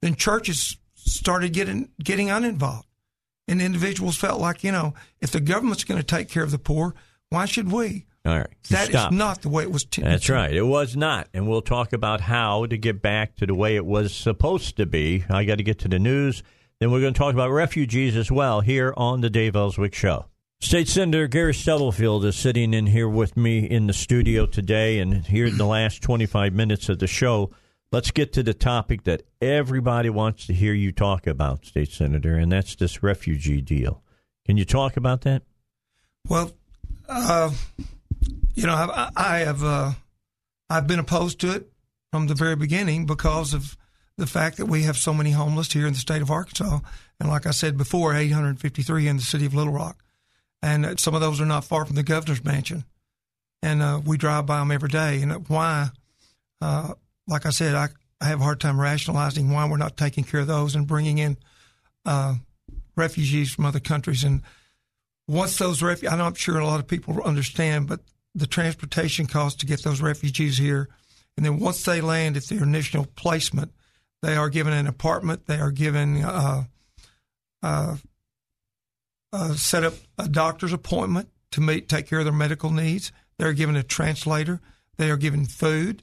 then 0.00 0.14
churches 0.14 0.76
started 0.94 1.52
getting, 1.52 1.90
getting 2.02 2.30
uninvolved. 2.30 2.86
And 3.46 3.62
individuals 3.62 4.16
felt 4.16 4.40
like, 4.40 4.62
you 4.62 4.72
know, 4.72 4.94
if 5.20 5.30
the 5.30 5.40
government's 5.40 5.84
going 5.84 6.00
to 6.00 6.06
take 6.06 6.28
care 6.28 6.42
of 6.42 6.50
the 6.50 6.58
poor, 6.58 6.94
why 7.30 7.46
should 7.46 7.72
we? 7.72 8.06
All 8.26 8.36
right. 8.36 8.46
That 8.68 8.90
is 8.90 9.10
not 9.10 9.40
the 9.40 9.48
way 9.48 9.62
it 9.62 9.70
was. 9.70 9.84
T- 9.84 10.02
That's 10.02 10.28
right. 10.28 10.54
It 10.54 10.66
was 10.66 10.96
not. 10.96 11.28
And 11.32 11.48
we'll 11.48 11.62
talk 11.62 11.94
about 11.94 12.20
how 12.20 12.66
to 12.66 12.76
get 12.76 13.00
back 13.00 13.36
to 13.36 13.46
the 13.46 13.54
way 13.54 13.76
it 13.76 13.86
was 13.86 14.14
supposed 14.14 14.76
to 14.76 14.84
be. 14.84 15.24
I 15.30 15.44
got 15.44 15.56
to 15.56 15.64
get 15.64 15.78
to 15.80 15.88
the 15.88 15.98
news. 15.98 16.42
Then 16.78 16.90
we're 16.90 17.00
going 17.00 17.14
to 17.14 17.18
talk 17.18 17.32
about 17.32 17.50
refugees 17.50 18.16
as 18.16 18.30
well 18.30 18.60
here 18.60 18.92
on 18.98 19.22
the 19.22 19.30
Dave 19.30 19.56
Elswick 19.56 19.94
Show. 19.94 20.26
State 20.60 20.88
Senator 20.88 21.28
Gary 21.28 21.54
Stubblefield 21.54 22.24
is 22.24 22.34
sitting 22.34 22.74
in 22.74 22.88
here 22.88 23.08
with 23.08 23.36
me 23.36 23.60
in 23.60 23.86
the 23.86 23.92
studio 23.92 24.44
today. 24.44 24.98
And 24.98 25.24
here 25.24 25.46
in 25.46 25.56
the 25.56 25.64
last 25.66 26.02
25 26.02 26.52
minutes 26.52 26.88
of 26.88 26.98
the 26.98 27.06
show, 27.06 27.52
let's 27.92 28.10
get 28.10 28.32
to 28.32 28.42
the 28.42 28.54
topic 28.54 29.04
that 29.04 29.22
everybody 29.40 30.10
wants 30.10 30.46
to 30.46 30.52
hear 30.52 30.74
you 30.74 30.90
talk 30.90 31.28
about, 31.28 31.64
State 31.64 31.92
Senator, 31.92 32.34
and 32.34 32.50
that's 32.50 32.74
this 32.74 33.04
refugee 33.04 33.60
deal. 33.60 34.02
Can 34.46 34.56
you 34.56 34.64
talk 34.64 34.96
about 34.96 35.20
that? 35.22 35.42
Well, 36.28 36.50
uh, 37.08 37.52
you 38.54 38.66
know, 38.66 38.74
I, 38.74 39.10
I 39.16 39.38
have 39.38 39.62
uh, 39.62 39.92
I've 40.68 40.88
been 40.88 40.98
opposed 40.98 41.40
to 41.40 41.52
it 41.52 41.70
from 42.10 42.26
the 42.26 42.34
very 42.34 42.56
beginning 42.56 43.06
because 43.06 43.54
of 43.54 43.76
the 44.16 44.26
fact 44.26 44.56
that 44.56 44.66
we 44.66 44.82
have 44.82 44.96
so 44.96 45.14
many 45.14 45.30
homeless 45.30 45.72
here 45.72 45.86
in 45.86 45.92
the 45.92 45.98
state 45.98 46.20
of 46.20 46.30
Arkansas, 46.30 46.80
and 47.20 47.28
like 47.28 47.46
I 47.46 47.52
said 47.52 47.78
before, 47.78 48.12
853 48.12 49.06
in 49.06 49.16
the 49.18 49.22
city 49.22 49.46
of 49.46 49.54
Little 49.54 49.72
Rock, 49.72 50.02
and 50.62 50.86
uh, 50.86 50.96
some 50.96 51.14
of 51.14 51.20
those 51.20 51.40
are 51.40 51.46
not 51.46 51.64
far 51.64 51.84
from 51.84 51.96
the 51.96 52.02
governor's 52.02 52.44
mansion, 52.44 52.84
and 53.62 53.82
uh, 53.82 54.00
we 54.04 54.16
drive 54.16 54.46
by 54.46 54.58
them 54.58 54.70
every 54.70 54.88
day. 54.88 55.20
And 55.22 55.48
why? 55.48 55.90
Uh, 56.60 56.94
like 57.26 57.46
I 57.46 57.50
said, 57.50 57.74
I, 57.74 57.88
I 58.20 58.26
have 58.26 58.40
a 58.40 58.44
hard 58.44 58.60
time 58.60 58.80
rationalizing 58.80 59.50
why 59.50 59.68
we're 59.68 59.76
not 59.76 59.96
taking 59.96 60.24
care 60.24 60.40
of 60.40 60.46
those 60.46 60.74
and 60.74 60.86
bringing 60.86 61.18
in 61.18 61.36
uh, 62.04 62.34
refugees 62.96 63.52
from 63.52 63.66
other 63.66 63.80
countries 63.80 64.24
and 64.24 64.42
once 65.28 65.58
those 65.58 65.82
refugees, 65.82 66.10
I'm 66.10 66.34
sure 66.34 66.58
a 66.58 66.66
lot 66.66 66.80
of 66.80 66.88
people 66.88 67.22
understand, 67.22 67.86
but 67.86 68.00
the 68.34 68.46
transportation 68.46 69.26
costs 69.26 69.60
to 69.60 69.66
get 69.66 69.84
those 69.84 70.00
refugees 70.00 70.56
here, 70.56 70.88
and 71.36 71.44
then 71.44 71.58
once 71.60 71.84
they 71.84 72.00
land 72.00 72.36
at 72.36 72.44
their 72.44 72.62
initial 72.62 73.06
placement, 73.14 73.72
they 74.22 74.34
are 74.34 74.48
given 74.48 74.72
an 74.72 74.86
apartment. 74.86 75.46
They 75.46 75.60
are 75.60 75.70
given 75.70 76.24
uh, 79.32 79.54
set 79.54 79.84
up 79.84 79.94
a 80.18 80.28
doctor's 80.28 80.72
appointment 80.72 81.28
to 81.52 81.60
meet 81.60 81.88
take 81.88 82.06
care 82.06 82.20
of 82.20 82.24
their 82.24 82.32
medical 82.32 82.70
needs. 82.70 83.12
They 83.38 83.44
are 83.46 83.52
given 83.52 83.76
a 83.76 83.82
translator. 83.82 84.60
They 84.96 85.10
are 85.10 85.16
given 85.16 85.46
food. 85.46 86.02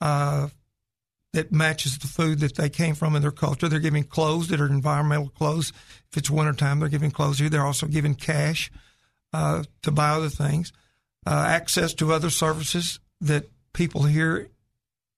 Uh, 0.00 0.48
that 1.32 1.52
matches 1.52 1.98
the 1.98 2.06
food 2.06 2.38
that 2.40 2.56
they 2.56 2.70
came 2.70 2.94
from 2.94 3.14
in 3.14 3.20
their 3.20 3.30
culture. 3.30 3.68
They're 3.68 3.78
giving 3.78 4.04
clothes 4.04 4.48
that 4.48 4.60
are 4.60 4.66
environmental 4.66 5.28
clothes. 5.28 5.70
If 6.10 6.16
it's 6.16 6.30
wintertime, 6.30 6.80
they're 6.80 6.88
giving 6.88 7.10
clothes 7.10 7.38
here. 7.38 7.50
They're 7.50 7.66
also 7.66 7.86
giving 7.86 8.14
cash 8.14 8.70
uh, 9.34 9.64
to 9.82 9.90
buy 9.90 10.10
other 10.10 10.30
things, 10.30 10.72
uh, 11.26 11.44
access 11.46 11.92
to 11.94 12.12
other 12.12 12.30
services 12.30 13.00
that 13.20 13.50
people 13.74 14.04
here, 14.04 14.48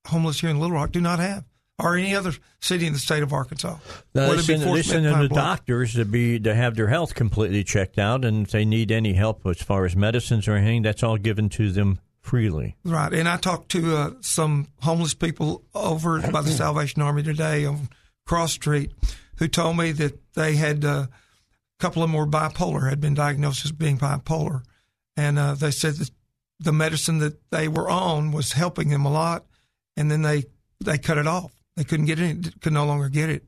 homeless 0.08 0.40
here 0.40 0.50
in 0.50 0.58
Little 0.58 0.74
Rock, 0.74 0.90
do 0.90 1.00
not 1.00 1.20
have 1.20 1.44
or 1.78 1.96
any 1.96 2.14
other 2.14 2.32
city 2.60 2.86
in 2.86 2.92
the 2.92 2.98
state 2.98 3.22
of 3.22 3.32
Arkansas. 3.32 3.76
Now, 4.14 4.32
they 4.32 4.38
send, 4.38 4.62
they 4.62 4.82
send 4.82 5.06
the 5.06 5.28
doctors 5.28 5.94
to 5.94 6.04
be 6.04 6.40
to 6.40 6.54
have 6.54 6.74
their 6.74 6.88
health 6.88 7.14
completely 7.14 7.62
checked 7.62 7.98
out, 7.98 8.24
and 8.24 8.46
if 8.46 8.52
they 8.52 8.64
need 8.64 8.90
any 8.90 9.12
help 9.12 9.46
as 9.46 9.62
far 9.62 9.84
as 9.84 9.94
medicines 9.94 10.48
or 10.48 10.54
anything, 10.54 10.82
that's 10.82 11.02
all 11.02 11.16
given 11.16 11.48
to 11.50 11.70
them 11.70 12.00
freely. 12.20 12.76
Right, 12.84 13.12
and 13.12 13.28
I 13.28 13.36
talked 13.36 13.70
to 13.70 13.96
uh, 13.96 14.10
some 14.20 14.66
homeless 14.82 15.14
people 15.14 15.62
over 15.74 16.20
by 16.30 16.42
the 16.42 16.50
Salvation 16.50 17.00
Army 17.00 17.22
today 17.22 17.64
on 17.64 17.88
Cross 18.26 18.52
Street, 18.54 18.92
who 19.36 19.46
told 19.46 19.76
me 19.76 19.92
that 19.92 20.18
they 20.34 20.56
had 20.56 20.84
uh, 20.84 21.06
a 21.06 21.08
couple 21.78 22.02
of 22.02 22.10
them 22.10 22.18
were 22.18 22.26
bipolar, 22.26 22.90
had 22.90 23.00
been 23.00 23.14
diagnosed 23.14 23.64
as 23.64 23.72
being 23.72 23.98
bipolar, 23.98 24.62
and 25.16 25.38
uh, 25.38 25.54
they 25.54 25.70
said 25.70 25.94
that 25.94 26.10
the 26.58 26.72
medicine 26.72 27.18
that 27.18 27.50
they 27.50 27.68
were 27.68 27.88
on 27.88 28.32
was 28.32 28.52
helping 28.52 28.88
them 28.88 29.04
a 29.04 29.12
lot, 29.12 29.46
and 29.96 30.10
then 30.10 30.22
they 30.22 30.44
they 30.80 30.98
cut 30.98 31.18
it 31.18 31.26
off 31.26 31.57
they 31.78 31.84
couldn't 31.84 32.06
get 32.06 32.18
it, 32.18 32.60
could 32.60 32.72
no 32.72 32.84
longer 32.84 33.08
get 33.08 33.30
it. 33.30 33.44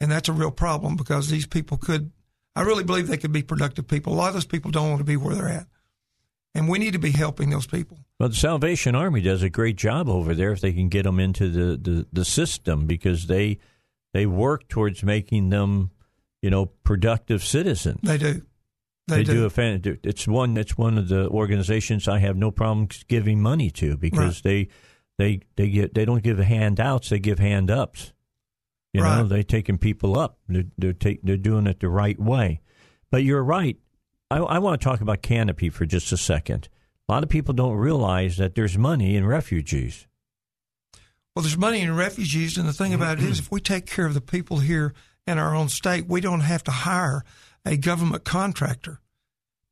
And 0.00 0.10
that's 0.10 0.30
a 0.30 0.32
real 0.32 0.50
problem 0.50 0.96
because 0.96 1.28
these 1.28 1.46
people 1.46 1.76
could, 1.76 2.10
I 2.54 2.62
really 2.62 2.84
believe 2.84 3.06
they 3.06 3.18
could 3.18 3.32
be 3.32 3.42
productive 3.42 3.86
people. 3.86 4.14
A 4.14 4.16
lot 4.16 4.28
of 4.28 4.34
those 4.34 4.46
people 4.46 4.70
don't 4.70 4.88
want 4.88 5.00
to 5.00 5.04
be 5.04 5.18
where 5.18 5.34
they're 5.34 5.48
at. 5.48 5.66
And 6.54 6.70
we 6.70 6.78
need 6.78 6.94
to 6.94 6.98
be 6.98 7.10
helping 7.10 7.50
those 7.50 7.66
people. 7.66 7.98
Well, 8.18 8.30
the 8.30 8.34
Salvation 8.34 8.94
Army 8.94 9.20
does 9.20 9.42
a 9.42 9.50
great 9.50 9.76
job 9.76 10.08
over 10.08 10.34
there 10.34 10.52
if 10.52 10.62
they 10.62 10.72
can 10.72 10.88
get 10.88 11.02
them 11.02 11.20
into 11.20 11.50
the, 11.50 11.76
the, 11.76 12.06
the 12.10 12.24
system 12.24 12.86
because 12.86 13.26
they 13.26 13.58
they 14.14 14.24
work 14.24 14.66
towards 14.68 15.02
making 15.02 15.50
them, 15.50 15.90
you 16.40 16.48
know, 16.48 16.64
productive 16.64 17.44
citizens. 17.44 18.00
They 18.02 18.16
do. 18.16 18.40
They, 19.06 19.16
they 19.16 19.24
do. 19.24 19.34
do. 19.34 19.44
a 19.44 19.50
fan. 19.50 19.82
It's 20.02 20.26
one. 20.26 20.56
It's 20.56 20.78
one 20.78 20.96
of 20.96 21.08
the 21.08 21.28
organizations 21.28 22.08
I 22.08 22.20
have 22.20 22.36
no 22.38 22.50
problem 22.50 22.88
giving 23.08 23.42
money 23.42 23.70
to 23.72 23.98
because 23.98 24.36
right. 24.36 24.42
they 24.42 24.68
they 25.18 25.40
they 25.56 25.68
get 25.68 25.94
they 25.94 26.04
don't 26.04 26.22
give 26.22 26.38
handouts; 26.38 27.08
they 27.08 27.18
give 27.18 27.38
hand 27.38 27.70
ups. 27.70 28.12
You 28.92 29.02
right. 29.02 29.18
know, 29.18 29.26
they're 29.26 29.42
taking 29.42 29.78
people 29.78 30.18
up. 30.18 30.38
They're 30.48 30.64
they're, 30.78 30.92
take, 30.92 31.22
they're 31.22 31.36
doing 31.36 31.66
it 31.66 31.80
the 31.80 31.88
right 31.88 32.18
way. 32.18 32.60
But 33.10 33.24
you're 33.24 33.44
right. 33.44 33.78
I, 34.30 34.38
I 34.38 34.58
want 34.58 34.80
to 34.80 34.84
talk 34.84 35.00
about 35.00 35.22
Canopy 35.22 35.70
for 35.70 35.86
just 35.86 36.12
a 36.12 36.16
second. 36.16 36.68
A 37.08 37.12
lot 37.12 37.22
of 37.22 37.28
people 37.28 37.54
don't 37.54 37.76
realize 37.76 38.36
that 38.38 38.54
there's 38.54 38.76
money 38.76 39.14
in 39.14 39.26
refugees. 39.26 40.06
Well, 41.34 41.42
there's 41.42 41.58
money 41.58 41.82
in 41.82 41.94
refugees, 41.94 42.56
and 42.56 42.66
the 42.66 42.72
thing 42.72 42.94
about 42.94 43.18
it 43.18 43.24
is, 43.24 43.38
if 43.38 43.52
we 43.52 43.60
take 43.60 43.86
care 43.86 44.06
of 44.06 44.14
the 44.14 44.22
people 44.22 44.58
here 44.58 44.94
in 45.26 45.38
our 45.38 45.54
own 45.54 45.68
state, 45.68 46.06
we 46.08 46.20
don't 46.20 46.40
have 46.40 46.64
to 46.64 46.70
hire 46.70 47.24
a 47.64 47.76
government 47.76 48.24
contractor 48.24 49.00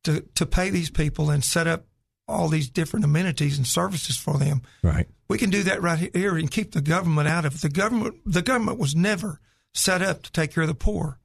to 0.03 0.21
to 0.35 0.45
pay 0.45 0.69
these 0.69 0.89
people 0.89 1.29
and 1.29 1.43
set 1.43 1.65
up 1.67 1.85
all 2.27 2.47
these 2.47 2.69
different 2.69 3.05
amenities 3.05 3.57
and 3.57 3.67
services 3.67 4.17
for 4.17 4.37
them. 4.37 4.61
Right. 4.81 5.07
We 5.27 5.37
can 5.37 5.49
do 5.49 5.63
that 5.63 5.81
right 5.81 6.15
here 6.15 6.37
and 6.37 6.49
keep 6.49 6.71
the 6.71 6.81
government 6.81 7.27
out 7.27 7.45
of 7.45 7.55
it. 7.55 7.61
The 7.61 7.69
government, 7.69 8.15
the 8.25 8.41
government 8.41 8.79
was 8.79 8.95
never 8.95 9.39
set 9.73 10.01
up 10.01 10.23
to 10.23 10.31
take 10.31 10.51
care 10.51 10.63
of 10.63 10.69
the 10.69 10.75
poor. 10.75 11.19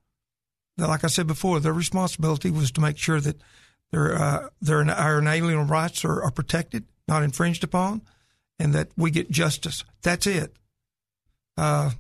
Like 0.77 1.05
I 1.05 1.09
said 1.09 1.27
before, 1.27 1.61
their 1.61 1.73
responsibility 1.73 2.51
was 2.51 2.71
to 2.73 2.81
make 2.81 2.97
sure 2.97 3.21
that 3.21 3.41
their 3.91 4.15
uh, 4.15 4.49
their 4.63 4.89
our 4.91 5.27
alien 5.27 5.67
rights 5.67 6.05
are, 6.05 6.23
are 6.23 6.31
protected, 6.31 6.85
not 7.07 7.23
infringed 7.23 7.65
upon, 7.65 8.03
and 8.59 8.73
that 8.73 8.89
we 8.97 9.11
get 9.11 9.31
justice. 9.31 9.85
That's 10.03 10.27
it. 10.27 10.55
Uh, 11.57 11.91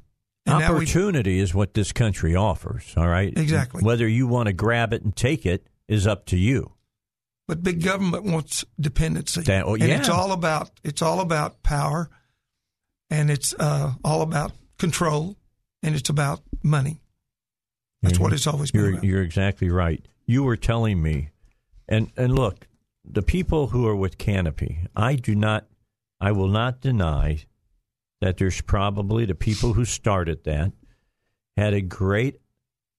Opportunity 0.49 1.39
is 1.39 1.55
what 1.55 1.75
this 1.75 1.93
country 1.93 2.35
offers. 2.35 2.95
All 2.97 3.07
right, 3.07 3.33
exactly. 3.37 3.83
Whether 3.83 4.09
you 4.09 4.27
want 4.27 4.47
to 4.47 4.53
grab 4.53 4.93
it 4.93 5.03
and 5.03 5.15
take 5.15 5.45
it 5.47 5.67
is 5.87 6.07
up 6.07 6.27
to 6.27 6.37
you. 6.37 6.73
But 7.51 7.65
big 7.65 7.83
government 7.83 8.23
wants 8.23 8.65
dependency, 8.79 9.41
that, 9.41 9.67
oh, 9.67 9.75
yeah. 9.75 9.87
and 9.87 9.93
it's 9.95 10.09
all 10.09 10.31
about 10.31 10.71
it's 10.85 11.03
all 11.03 11.19
about 11.19 11.65
power, 11.65 12.09
and 13.11 13.29
it's 13.29 13.53
uh, 13.59 13.95
all 14.05 14.23
about 14.23 14.53
control, 14.79 15.37
and 15.83 15.97
it's 15.97 16.11
about 16.11 16.43
money. 16.63 17.03
That's 18.03 18.15
mm-hmm. 18.15 18.23
what 18.23 18.33
it's 18.35 18.47
always 18.47 18.71
been. 18.71 18.83
You're, 18.83 18.91
about. 18.93 19.03
you're 19.03 19.23
exactly 19.23 19.69
right. 19.69 20.07
You 20.27 20.45
were 20.45 20.57
telling 20.57 21.03
me, 21.03 21.31
and 21.89 22.13
and 22.17 22.37
look, 22.37 22.69
the 23.05 23.21
people 23.21 23.67
who 23.67 23.85
are 23.89 23.97
with 23.97 24.17
Canopy, 24.17 24.87
I 24.95 25.17
do 25.17 25.35
not, 25.35 25.67
I 26.21 26.31
will 26.31 26.47
not 26.47 26.81
deny 26.81 27.47
that 28.21 28.37
there's 28.37 28.61
probably 28.61 29.25
the 29.25 29.35
people 29.35 29.73
who 29.73 29.85
started 29.85 30.45
that 30.45 30.71
had 31.57 31.75
a 31.75 31.81
great 31.81 32.37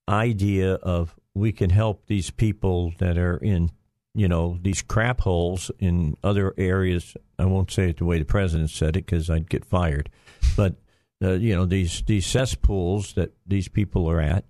idea 0.10 0.74
of 0.74 1.16
we 1.34 1.54
can 1.54 1.70
help 1.70 2.08
these 2.08 2.32
people 2.32 2.92
that 2.98 3.18
are 3.18 3.38
in 3.38 3.72
you 4.14 4.28
know, 4.28 4.58
these 4.62 4.82
crap 4.82 5.22
holes 5.22 5.72
in 5.80 6.18
other 6.24 6.54
areas. 6.58 7.16
I 7.40 7.46
won't 7.46 7.72
say 7.72 7.90
it 7.90 7.98
the 7.98 8.06
way 8.06 8.20
the 8.20 8.26
president 8.26 8.70
said 8.70 8.98
it 8.98 9.06
because 9.06 9.30
I'd 9.30 9.50
get 9.50 9.66
fired. 9.66 10.10
But 10.58 10.76
uh, 11.24 11.34
you 11.34 11.56
know, 11.56 11.66
these 11.66 12.04
these 12.04 12.26
cesspools 12.26 13.14
that 13.14 13.32
these 13.46 13.68
people 13.68 14.10
are 14.10 14.20
at, 14.20 14.46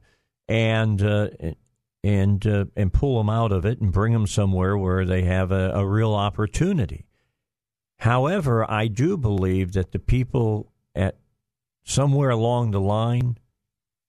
and 0.47 1.01
uh, 1.01 1.29
and 2.03 2.45
uh, 2.47 2.65
and 2.75 2.91
pull 2.91 3.17
them 3.17 3.29
out 3.29 3.51
of 3.51 3.65
it 3.65 3.79
and 3.81 3.91
bring 3.91 4.13
them 4.13 4.27
somewhere 4.27 4.77
where 4.77 5.05
they 5.05 5.23
have 5.23 5.51
a, 5.51 5.71
a 5.73 5.85
real 5.85 6.13
opportunity. 6.13 7.05
However, 7.99 8.69
I 8.69 8.87
do 8.87 9.15
believe 9.15 9.73
that 9.73 9.91
the 9.91 9.99
people 9.99 10.71
at 10.95 11.17
somewhere 11.83 12.31
along 12.31 12.71
the 12.71 12.81
line 12.81 13.37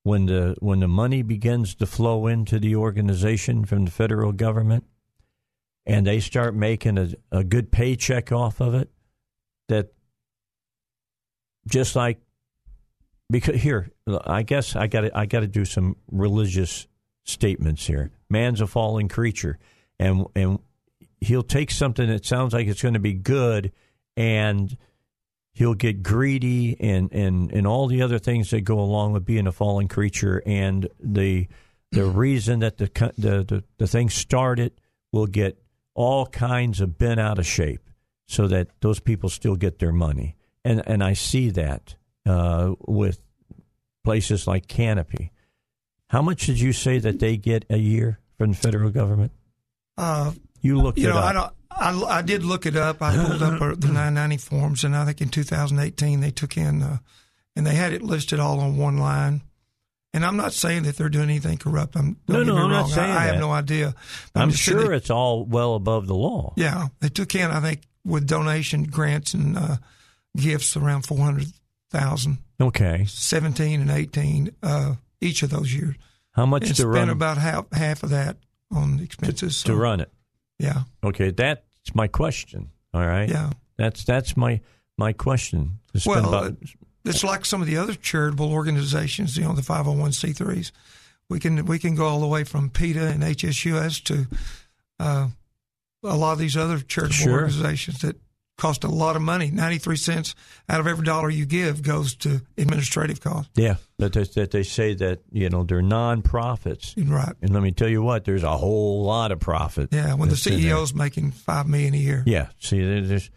when 0.03 0.27
the 0.27 0.57
when 0.61 0.81
the 0.81 0.89
money 0.89 1.21
begins 1.23 1.75
to 1.75 1.87
flow 1.87 2.27
into 2.27 2.59
the 2.59 2.75
organization 2.75 3.67
from 3.67 3.85
the 3.85 3.91
federal 3.91 4.33
government 4.33 4.85
and 5.87 6.07
they 6.07 6.21
start 6.21 6.55
making 6.55 6.99
a, 6.99 7.11
a 7.31 7.45
good 7.45 7.71
paycheck 7.73 8.33
off 8.33 8.61
of 8.61 8.75
it, 8.75 8.91
that 9.69 9.93
just 11.67 11.97
like 11.97 12.21
because 13.31 13.61
here, 13.61 13.91
I 14.07 14.43
guess 14.43 14.77
I 14.77 14.87
got 14.87 15.17
I 15.17 15.27
got 15.27 15.41
to 15.41 15.47
do 15.47 15.65
some 15.65 15.97
religious 16.11 16.87
statements 17.25 17.87
here. 17.87 18.11
Man's 18.29 18.61
a 18.61 18.67
fallen 18.67 19.09
creature, 19.09 19.59
and 19.99 20.27
and 20.37 20.59
he'll 21.21 21.43
take 21.43 21.71
something 21.71 22.09
that 22.09 22.25
sounds 22.25 22.53
like 22.53 22.67
it's 22.67 22.83
going 22.83 22.95
to 22.95 23.01
be 23.01 23.15
good, 23.15 23.73
and 24.17 24.77
he'll 25.55 25.75
get 25.75 26.03
greedy 26.03 26.77
and 26.79 27.13
and 27.13 27.51
and 27.53 27.67
all 27.67 27.87
the 27.87 28.03
other 28.03 28.19
things 28.19 28.51
that 28.51 28.63
go 28.63 28.79
along 28.79 29.13
with 29.13 29.25
being 29.25 29.47
a 29.47 29.53
fallen 29.53 29.89
creature, 29.89 30.43
and 30.47 30.89
the 31.01 31.49
the 31.91 32.05
reason 32.05 32.61
that 32.61 32.79
the 32.79 32.87
the 33.17 33.45
the, 33.45 33.65
the 33.79 33.87
thing 33.87 34.11
started 34.11 34.73
will 35.13 35.27
get 35.27 35.59
all 35.95 36.27
kinds 36.27 36.81
of 36.81 36.99
bent 36.99 37.21
out 37.21 37.39
of 37.39 37.47
shape 37.47 37.89
so 38.27 38.47
that 38.49 38.69
those 38.81 39.01
people 39.01 39.29
still 39.29 39.57
get 39.57 39.79
their 39.79 39.93
money. 39.93 40.37
And, 40.65 40.83
and 40.87 41.03
I 41.03 41.13
see 41.13 41.51
that 41.51 41.97
uh, 42.27 42.75
with 42.87 43.21
places 44.05 44.47
like 44.47 44.69
Canopy. 44.69 45.33
How 46.09 46.23
much 46.23 46.47
did 46.47 46.61
you 46.61 46.73
say 46.73 46.99
that 46.99 47.19
they 47.19 47.37
get 47.37 47.65
a 47.71 47.79
year 47.79 48.21
from 48.39 48.53
the 48.53 48.57
federal 48.57 48.91
government? 48.91 49.33
Uh, 49.97 50.33
you 50.61 50.81
looked 50.81 50.99
you 50.99 51.09
it 51.09 51.13
know, 51.13 51.19
up. 51.19 51.25
I, 51.25 51.33
don't, 51.33 51.53
I, 51.71 52.19
I, 52.19 52.23
did 52.23 52.45
look 52.45 52.67
it 52.67 52.77
up. 52.77 53.03
I 53.03 53.15
pulled 53.17 53.43
up 53.43 53.59
the 53.81 53.89
990 53.89 54.37
forms, 54.39 54.85
and 54.85 54.97
I 54.97 55.05
think 55.05 55.21
in 55.21 55.29
2018 55.29 56.21
they 56.21 56.31
took 56.31 56.57
in, 56.57 56.83
uh, 56.83 56.99
and 57.57 57.67
they 57.67 57.75
had 57.75 57.93
it 57.93 58.03
listed 58.03 58.41
all 58.41 58.61
on 58.61 58.77
one 58.77 58.99
line. 58.99 59.43
And 60.15 60.27
I'm 60.27 60.37
not 60.37 60.53
saying 60.53 60.83
that 60.83 60.97
they're 60.97 61.09
doing 61.09 61.31
anything 61.31 61.57
corrupt. 61.57 61.97
I'm, 61.97 62.19
no, 62.29 62.43
no, 62.43 62.55
I'm 62.57 62.63
wrong. 62.63 62.71
not 62.71 62.89
saying 62.91 63.11
I, 63.11 63.17
I 63.17 63.25
have 63.29 63.41
no 63.41 63.51
idea. 63.51 63.95
I'm, 64.35 64.43
I'm 64.43 64.51
sure 64.51 64.89
they, 64.89 64.97
it's 64.97 65.11
all 65.11 65.45
well 65.45 65.75
above 65.75 66.07
the 66.07 66.15
law. 66.15 66.53
Yeah, 66.57 66.89
they 67.01 67.09
took 67.09 67.35
in, 67.35 67.51
I 67.51 67.61
think, 67.61 67.83
with 68.05 68.27
donation 68.27 68.85
grants 68.85 69.33
and 69.33 69.57
uh, 69.57 69.77
gifts 70.37 70.77
around 70.77 71.07
four 71.07 71.19
hundred 71.19 71.47
thousand. 71.91 72.39
Okay, 72.61 73.07
seventeen 73.07 73.81
and 73.81 73.91
eighteen 73.91 74.55
uh, 74.63 74.97
each 75.21 75.43
of 75.43 75.51
those 75.51 75.73
years. 75.73 75.95
How 76.33 76.47
much 76.47 76.65
and 76.67 76.77
to 76.77 76.83
spent 76.83 76.95
run? 76.95 77.09
about 77.11 77.39
half 77.39 77.73
half 77.73 78.03
of 78.03 78.11
that 78.11 78.37
on 78.71 79.01
expenses 79.01 79.63
to, 79.63 79.69
so. 79.69 79.75
to 79.75 79.81
run 79.81 80.01
it. 80.01 80.11
Yeah. 80.59 80.83
Okay, 81.03 81.31
that's 81.31 81.95
my 81.95 82.07
question. 82.07 82.71
All 82.93 83.07
right. 83.07 83.29
Yeah. 83.29 83.51
That's 83.79 84.05
that's 84.05 84.37
my 84.37 84.61
my 84.99 85.13
question. 85.15 85.79
Well, 86.07 86.29
about, 86.29 86.57
it's 87.05 87.25
like 87.25 87.45
some 87.45 87.61
of 87.61 87.67
the 87.67 87.77
other 87.77 87.95
charitable 87.95 88.53
organizations, 88.53 89.37
you 89.37 89.45
know, 89.45 89.53
the 89.53 89.63
501c3s. 89.63 90.73
We 91.29 91.41
can 91.41 91.65
we 91.67 91.79
can 91.79 91.95
go 91.95 92.07
all 92.07 92.21
the 92.21 92.27
way 92.27 92.45
from 92.45 92.71
PETA 92.71 93.09
and 93.09 93.23
HSUS 93.23 94.03
to 94.05 94.27
uh, 95.01 95.29
a 96.03 96.17
lot 96.17 96.33
of 96.33 96.39
these 96.39 96.57
other 96.57 96.79
charitable 96.79 97.15
sure. 97.17 97.33
organizations 97.33 98.01
that 98.01 98.17
cost 98.59 98.85
a 98.85 98.89
lot 98.89 99.17
of 99.17 99.23
money. 99.23 99.51
93 99.51 99.97
cents 99.97 100.35
out 100.69 100.79
of 100.79 100.87
every 100.87 101.05
dollar 101.05 101.31
you 101.31 101.47
give 101.47 101.83
goes 101.83 102.15
to 102.17 102.43
administrative 102.57 103.21
costs. 103.21 103.51
Yeah, 103.55 103.77
that 103.99 104.13
they, 104.13 104.25
that 104.25 104.51
they 104.51 104.63
say 104.63 104.95
that, 104.95 105.21
you 105.33 105.49
know, 105.49 105.65
they're 105.65 105.83
non-profits. 105.83 106.95
Right. 106.97 107.35
And 107.41 107.53
let 107.53 107.63
me 107.63 107.73
tell 107.73 107.89
you 107.89 108.03
what, 108.03 108.25
there's 108.25 108.45
a 108.45 108.57
whole 108.57 109.03
lot 109.05 109.33
of 109.33 109.41
profit. 109.41 109.89
Yeah, 109.91 110.15
when 110.15 110.29
the 110.29 110.37
CEO's 110.37 110.95
making 110.95 111.33
5 111.33 111.67
million 111.67 111.95
a 111.95 111.99
year. 111.99 112.23
Yeah, 112.27 112.49
see 112.61 113.01
there's 113.01 113.31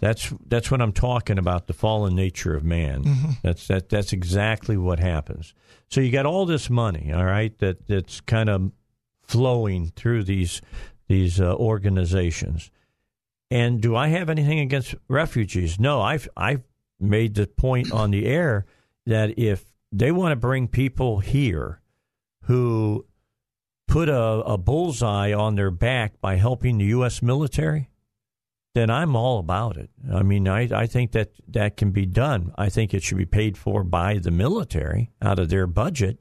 That's 0.00 0.32
that's 0.46 0.70
what 0.70 0.80
I'm 0.80 0.92
talking 0.92 1.38
about. 1.38 1.66
The 1.66 1.72
fallen 1.72 2.14
nature 2.14 2.54
of 2.54 2.64
man. 2.64 3.04
Mm-hmm. 3.04 3.30
That's 3.42 3.66
that. 3.68 3.88
That's 3.88 4.12
exactly 4.12 4.76
what 4.76 5.00
happens. 5.00 5.54
So 5.88 6.00
you 6.00 6.12
got 6.12 6.26
all 6.26 6.46
this 6.46 6.70
money, 6.70 7.12
all 7.12 7.24
right, 7.24 7.56
that 7.58 7.86
that's 7.86 8.20
kind 8.20 8.48
of 8.48 8.70
flowing 9.22 9.92
through 9.96 10.24
these 10.24 10.62
these 11.08 11.40
uh, 11.40 11.54
organizations. 11.54 12.70
And 13.50 13.80
do 13.80 13.96
I 13.96 14.08
have 14.08 14.28
anything 14.28 14.60
against 14.60 14.94
refugees? 15.08 15.80
No, 15.80 16.00
I've 16.00 16.28
I've 16.36 16.62
made 17.00 17.34
the 17.34 17.46
point 17.46 17.92
on 17.92 18.10
the 18.10 18.26
air 18.26 18.66
that 19.06 19.38
if 19.38 19.64
they 19.90 20.12
want 20.12 20.32
to 20.32 20.36
bring 20.36 20.68
people 20.68 21.18
here 21.18 21.80
who 22.42 23.04
put 23.86 24.08
a, 24.08 24.20
a 24.20 24.58
bullseye 24.58 25.32
on 25.32 25.54
their 25.54 25.70
back 25.70 26.20
by 26.20 26.36
helping 26.36 26.78
the 26.78 26.84
U.S. 26.86 27.22
military, 27.22 27.88
then 28.78 28.90
I'm 28.90 29.16
all 29.16 29.40
about 29.40 29.76
it. 29.76 29.90
I 30.12 30.22
mean, 30.22 30.46
I, 30.46 30.68
I 30.72 30.86
think 30.86 31.12
that 31.12 31.32
that 31.48 31.76
can 31.76 31.90
be 31.90 32.06
done. 32.06 32.52
I 32.56 32.68
think 32.68 32.94
it 32.94 33.02
should 33.02 33.18
be 33.18 33.26
paid 33.26 33.58
for 33.58 33.82
by 33.82 34.18
the 34.18 34.30
military 34.30 35.10
out 35.20 35.40
of 35.40 35.48
their 35.48 35.66
budget 35.66 36.20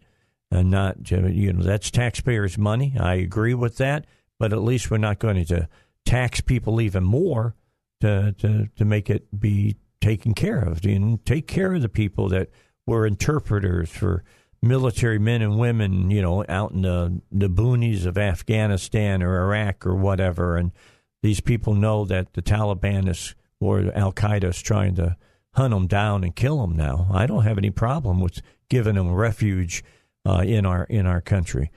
and 0.49 0.71
not, 0.71 1.11
you 1.11 1.53
know, 1.53 1.63
that's 1.63 1.91
taxpayers' 1.91 2.57
money. 2.57 2.95
I 2.99 3.15
agree 3.15 3.53
with 3.53 3.77
that, 3.77 4.05
but 4.39 4.53
at 4.53 4.63
least 4.63 4.89
we're 4.89 4.97
not 4.97 5.19
going 5.19 5.45
to 5.45 5.69
tax 6.03 6.41
people 6.41 6.81
even 6.81 7.03
more 7.03 7.55
to, 8.01 8.33
to, 8.39 8.67
to 8.75 8.85
make 8.85 9.09
it 9.09 9.27
be 9.39 9.75
taken 10.01 10.33
care 10.33 10.59
of 10.61 10.83
and 10.83 11.23
take 11.25 11.47
care 11.47 11.73
of 11.73 11.81
the 11.81 11.89
people 11.89 12.29
that 12.29 12.49
were 12.87 13.05
interpreters 13.05 13.89
for 13.89 14.23
military 14.61 15.19
men 15.19 15.43
and 15.43 15.59
women, 15.59 16.09
you 16.09 16.21
know, 16.21 16.43
out 16.49 16.71
in 16.71 16.81
the, 16.81 17.21
the 17.31 17.49
boonies 17.49 18.05
of 18.05 18.17
Afghanistan 18.17 19.21
or 19.21 19.43
Iraq 19.43 19.85
or 19.85 19.95
whatever. 19.95 20.57
And 20.57 20.71
these 21.21 21.41
people 21.41 21.73
know 21.73 22.05
that 22.05 22.33
the 22.33 22.41
Taliban 22.41 23.07
is 23.07 23.35
or 23.59 23.91
Al 23.95 24.13
Qaeda 24.13 24.45
is 24.45 24.61
trying 24.61 24.95
to 24.95 25.17
hunt 25.53 25.73
them 25.73 25.87
down 25.87 26.23
and 26.23 26.35
kill 26.35 26.61
them 26.61 26.75
now. 26.75 27.07
I 27.11 27.25
don't 27.25 27.43
have 27.43 27.57
any 27.57 27.71
problem 27.71 28.19
with 28.19 28.41
giving 28.69 28.95
them 28.95 29.11
refuge 29.11 29.83
uh, 30.25 30.43
in 30.45 30.65
our 30.65 30.83
in 30.83 31.05
our 31.05 31.21
country. 31.21 31.71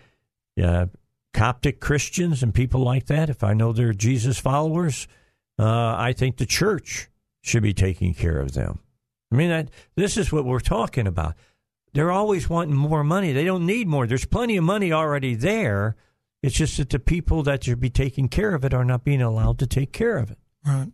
Uh, 0.63 0.87
Coptic 1.33 1.81
Christians 1.81 2.43
and 2.43 2.53
people 2.53 2.83
like 2.83 3.07
that, 3.07 3.31
if 3.31 3.45
I 3.45 3.55
know 3.55 3.73
they're 3.73 3.93
Jesus 3.93 4.39
followers, 4.39 5.07
uh, 5.59 5.95
I 5.97 6.13
think 6.13 6.37
the 6.37 6.47
church 6.47 7.09
should 7.41 7.63
be 7.63 7.73
taking 7.73 8.15
care 8.15 8.41
of 8.41 8.53
them. 8.53 8.81
I 9.33 9.37
mean, 9.37 9.51
that, 9.51 9.71
this 9.95 10.17
is 10.17 10.33
what 10.33 10.45
we're 10.45 10.59
talking 10.59 11.07
about. 11.07 11.35
They're 11.93 12.11
always 12.11 12.51
wanting 12.51 12.75
more 12.75 13.05
money. 13.05 13.33
They 13.33 13.45
don't 13.45 13.65
need 13.65 13.87
more. 13.87 14.07
There's 14.07 14.25
plenty 14.25 14.57
of 14.57 14.65
money 14.65 14.93
already 14.93 15.35
there. 15.35 15.97
It's 16.43 16.57
just 16.57 16.79
that 16.79 16.91
the 16.91 16.99
people 16.99 17.43
that 17.43 17.65
should 17.65 17.81
be 17.81 17.91
taking 17.91 18.29
care 18.29 18.55
of 18.55 18.65
it 18.65 18.73
are 18.73 18.85
not 18.85 19.05
being 19.05 19.21
allowed 19.21 19.59
to 19.59 19.67
take 19.67 19.93
care 19.93 20.17
of 20.17 20.31
it. 20.31 20.39
Right. 20.67 20.93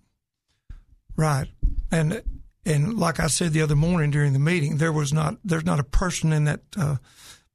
Right. 1.17 1.49
And 1.91 2.23
and 2.65 2.99
like 2.99 3.21
I 3.21 3.29
said 3.29 3.53
the 3.53 3.63
other 3.63 3.77
morning 3.77 4.11
during 4.11 4.33
the 4.33 4.39
meeting, 4.39 4.79
there 4.79 4.93
was 4.93 5.13
not 5.13 5.37
there's 5.45 5.65
not 5.65 5.81
a 5.81 5.85
person 5.85 6.33
in 6.33 6.45
that 6.45 6.61
uh, 6.77 6.97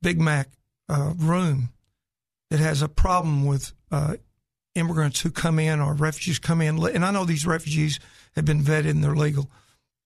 Big 0.01 0.19
Mac 0.19 0.49
uh, 0.87 1.13
room 1.17 1.69
that 2.49 2.59
has 2.59 2.81
a 2.81 2.87
problem 2.87 3.45
with 3.45 3.73
uh, 3.91 4.15
immigrants 4.75 5.21
who 5.21 5.31
come 5.31 5.59
in 5.59 5.79
or 5.79 5.93
refugees 5.93 6.39
come 6.39 6.61
in. 6.61 6.83
And 6.85 7.05
I 7.05 7.11
know 7.11 7.25
these 7.25 7.45
refugees 7.45 7.99
have 8.35 8.45
been 8.45 8.61
vetted 8.61 8.91
and 8.91 9.03
they're 9.03 9.15
legal. 9.15 9.49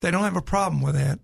They 0.01 0.11
don't 0.11 0.23
have 0.23 0.35
a 0.35 0.41
problem 0.41 0.81
with 0.81 0.95
that 0.95 1.19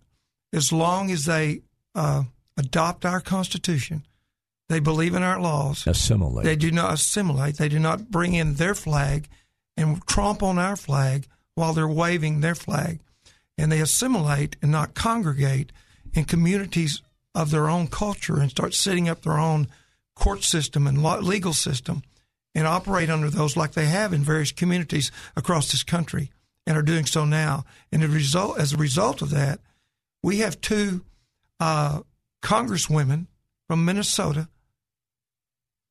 as 0.54 0.72
long 0.72 1.12
as 1.12 1.26
they 1.26 1.62
uh, 1.96 2.24
adopt 2.58 3.06
our 3.06 3.20
Constitution. 3.20 4.06
They 4.72 4.80
believe 4.80 5.16
in 5.16 5.22
our 5.22 5.38
laws. 5.38 5.86
Assimilate. 5.86 6.46
They 6.46 6.56
do 6.56 6.72
not 6.72 6.94
assimilate. 6.94 7.58
They 7.58 7.68
do 7.68 7.78
not 7.78 8.10
bring 8.10 8.36
in 8.36 8.54
their 8.54 8.74
flag 8.74 9.28
and 9.76 10.02
tromp 10.08 10.42
on 10.42 10.58
our 10.58 10.78
flag 10.78 11.28
while 11.56 11.74
they're 11.74 11.86
waving 11.90 12.40
their 12.40 12.56
flag. 12.56 13.02
And 13.58 13.70
they 13.70 13.82
assimilate 13.82 14.56
and 14.62 14.72
not 14.72 14.94
congregate 14.94 15.74
in 16.14 16.24
communities 16.24 17.02
of 17.36 17.52
their 17.52 17.70
own 17.70 17.88
culture 17.88 18.40
and 18.40 18.50
start 18.50 18.74
setting 18.74 19.10
up 19.10 19.24
their 19.24 19.38
own 19.38 19.68
court 20.16 20.42
system 20.42 20.88
and 20.88 21.04
legal 21.04 21.52
system 21.52 22.02
and 22.56 22.66
operate 22.66 23.10
under 23.10 23.30
those 23.30 23.58
like 23.58 23.74
they 23.74 23.88
have 23.88 24.14
in 24.14 24.24
various 24.24 24.54
communities 24.54 25.12
across 25.36 25.70
this 25.74 25.84
country 25.84 26.32
and 26.66 26.78
are 26.78 26.82
doing 26.82 27.06
so 27.06 27.26
now. 27.26 27.66
And 27.92 28.04
as 28.04 28.10
a 28.10 28.14
result, 28.14 28.58
as 28.58 28.72
a 28.72 28.78
result 28.78 29.22
of 29.22 29.32
that, 29.32 29.60
we 30.24 30.38
have 30.38 30.62
two 30.62 31.04
uh, 31.60 32.04
congresswomen 32.42 33.28
from 33.68 33.84
Minnesota 33.84 34.48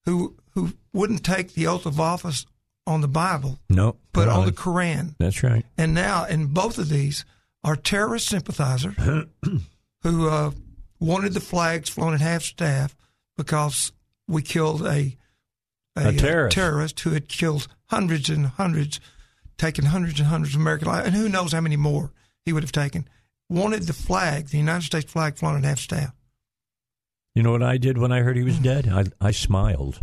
who 0.04 0.36
who 0.54 0.72
wouldn't 0.92 1.24
take 1.24 1.54
the 1.54 1.66
oath 1.66 1.86
of 1.86 2.00
office 2.00 2.46
on 2.86 3.00
the 3.00 3.08
Bible, 3.08 3.58
no, 3.68 3.96
but 4.12 4.28
on 4.28 4.46
the 4.46 4.52
Koran. 4.52 5.14
That's 5.18 5.42
right. 5.42 5.64
And 5.78 5.94
now, 5.94 6.24
and 6.28 6.52
both 6.52 6.78
of 6.78 6.88
these 6.88 7.24
are 7.62 7.76
terrorist 7.76 8.28
sympathizers 8.28 8.96
who 10.02 10.28
uh, 10.28 10.50
wanted 10.98 11.34
the 11.34 11.40
flags 11.40 11.88
flown 11.88 12.14
at 12.14 12.20
half 12.20 12.42
staff 12.42 12.96
because 13.36 13.92
we 14.26 14.42
killed 14.42 14.82
a 14.86 15.16
a, 15.96 16.08
a 16.08 16.12
terrorist. 16.12 16.54
terrorist 16.56 17.00
who 17.00 17.10
had 17.10 17.28
killed 17.28 17.68
hundreds 17.86 18.30
and 18.30 18.46
hundreds, 18.46 19.00
taken 19.58 19.86
hundreds 19.86 20.18
and 20.20 20.28
hundreds 20.28 20.54
of 20.54 20.60
American 20.60 20.88
lives, 20.88 21.06
and 21.06 21.16
who 21.16 21.28
knows 21.28 21.52
how 21.52 21.60
many 21.60 21.76
more 21.76 22.12
he 22.44 22.52
would 22.52 22.62
have 22.62 22.72
taken. 22.72 23.08
Wanted 23.48 23.82
the 23.82 23.92
flag, 23.92 24.48
the 24.48 24.58
United 24.58 24.84
States 24.84 25.10
flag, 25.10 25.36
flown 25.36 25.56
at 25.56 25.64
half 25.64 25.78
staff. 25.80 26.14
You 27.34 27.42
know 27.42 27.52
what 27.52 27.62
I 27.62 27.78
did 27.78 27.96
when 27.98 28.12
I 28.12 28.20
heard 28.20 28.36
he 28.36 28.42
was 28.42 28.58
dead? 28.58 28.88
I, 28.88 29.04
I 29.20 29.30
smiled. 29.30 30.00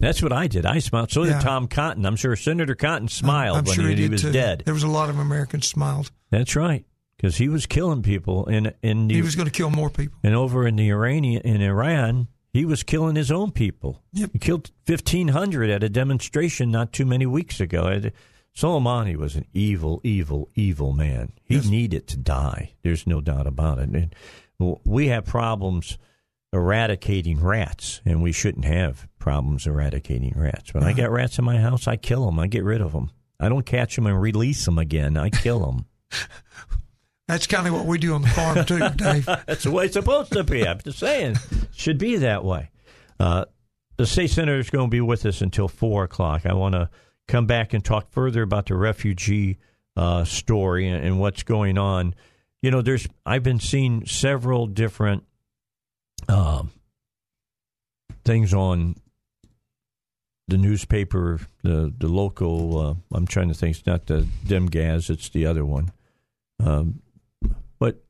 That's 0.00 0.22
what 0.22 0.32
I 0.32 0.46
did. 0.46 0.66
I 0.66 0.78
smiled. 0.78 1.10
So 1.10 1.22
Yeah. 1.24 1.34
did 1.34 1.42
Tom 1.42 1.68
Cotton. 1.68 2.04
I'm 2.06 2.16
sure 2.16 2.34
Senator 2.36 2.74
Cotton 2.74 3.08
smiled 3.08 3.58
I'm 3.58 3.64
when 3.64 3.74
sure 3.74 3.84
he, 3.88 3.90
he, 3.94 4.02
did 4.02 4.10
was 4.12 4.22
too. 4.22 4.32
dead. 4.32 4.62
There 4.64 4.74
was 4.74 4.82
a 4.82 4.88
lot 4.88 5.10
of 5.10 5.18
Americans 5.18 5.68
smiled. 5.68 6.10
That's 6.30 6.56
right, 6.56 6.84
because 7.16 7.36
he 7.36 7.48
was 7.48 7.66
killing 7.66 8.02
people 8.02 8.46
in 8.46 8.72
in 8.82 9.06
the 9.08 9.14
He 9.14 9.22
was 9.22 9.36
going 9.36 9.46
to 9.46 9.52
kill 9.52 9.70
more 9.70 9.90
people. 9.90 10.18
and 10.22 10.34
over 10.34 10.66
in 10.66 10.76
the 10.76 10.90
Iranian 10.90 11.42
in 11.42 11.60
Iran, 11.62 12.28
he 12.52 12.64
was 12.64 12.82
killing 12.82 13.16
his 13.16 13.30
own 13.30 13.50
people. 13.52 14.02
Yep. 14.14 14.30
He 14.32 14.38
killed 14.38 14.70
1,500 14.86 15.70
at 15.70 15.82
a 15.84 15.88
demonstration 15.88 16.70
not 16.70 16.92
too 16.92 17.04
many 17.06 17.26
weeks 17.26 17.60
ago. 17.60 18.00
Soleimani 18.56 19.16
was 19.16 19.34
an 19.36 19.46
evil, 19.52 20.00
evil, 20.04 20.48
evil 20.54 20.92
man. 20.92 21.32
He 21.44 21.56
Yes. 21.56 21.66
needed 21.68 22.06
to 22.08 22.16
die. 22.16 22.72
There's 22.82 23.06
no 23.06 23.20
doubt 23.20 23.46
about 23.46 23.78
it. 23.78 23.88
And 23.90 24.14
we 24.84 25.08
have 25.08 25.24
problems 25.24 25.98
eradicating 26.54 27.42
rats, 27.42 28.00
and 28.04 28.22
we 28.22 28.30
shouldn't 28.30 28.64
have 28.64 29.08
problems 29.18 29.66
eradicating 29.66 30.32
rats. 30.36 30.72
When 30.72 30.84
I 30.84 30.92
got 30.92 31.10
rats 31.10 31.38
in 31.38 31.44
my 31.44 31.58
house, 31.58 31.88
I 31.88 31.96
kill 31.96 32.26
them. 32.26 32.38
I 32.38 32.46
get 32.46 32.62
rid 32.62 32.80
of 32.80 32.92
them. 32.92 33.10
I 33.40 33.48
don't 33.48 33.66
catch 33.66 33.96
them 33.96 34.06
and 34.06 34.20
release 34.20 34.64
them 34.64 34.78
again. 34.78 35.16
I 35.16 35.30
kill 35.30 35.58
them. 35.58 35.86
That's 37.28 37.48
kind 37.48 37.66
of 37.66 37.72
what 37.72 37.86
we 37.86 37.98
do 37.98 38.14
on 38.14 38.22
the 38.22 38.28
farm 38.28 38.64
too, 38.64 38.88
Dave. 38.96 39.26
That's 39.26 39.64
the 39.64 39.72
way 39.72 39.86
it's 39.86 39.94
supposed 39.94 40.32
to 40.32 40.44
be. 40.44 40.66
I'm 40.66 40.78
just 40.78 41.00
saying, 41.00 41.38
should 41.72 41.98
be 41.98 42.16
that 42.18 42.44
way. 42.44 42.70
Uh, 43.18 43.46
the 43.96 44.06
state 44.06 44.30
senator 44.30 44.58
is 44.58 44.70
going 44.70 44.86
to 44.86 44.90
be 44.90 45.00
with 45.00 45.26
us 45.26 45.40
until 45.40 45.66
four 45.66 46.04
o'clock. 46.04 46.46
I 46.46 46.52
want 46.52 46.74
to 46.74 46.88
come 47.26 47.46
back 47.46 47.72
and 47.72 47.84
talk 47.84 48.10
further 48.10 48.42
about 48.42 48.66
the 48.66 48.76
refugee 48.76 49.58
uh, 49.96 50.24
story 50.24 50.86
and, 50.86 51.04
and 51.04 51.18
what's 51.18 51.42
going 51.42 51.78
on. 51.78 52.14
You 52.62 52.70
know, 52.70 52.82
there's 52.82 53.08
I've 53.26 53.42
been 53.42 53.60
seeing 53.60 54.06
several 54.06 54.66
different 54.66 55.24
um, 56.28 56.70
things 58.24 58.54
on 58.54 58.96
the 60.48 60.58
newspaper, 60.58 61.40
the 61.62 61.92
the 61.96 62.08
local. 62.08 62.78
Uh, 62.78 62.94
I'm 63.12 63.26
trying 63.26 63.48
to 63.48 63.54
think. 63.54 63.76
It's 63.76 63.86
not 63.86 64.06
the 64.06 64.26
Demgaz. 64.46 65.10
It's 65.10 65.28
the 65.28 65.46
other 65.46 65.64
one. 65.64 65.92
Um, 66.62 67.00
but 67.78 68.04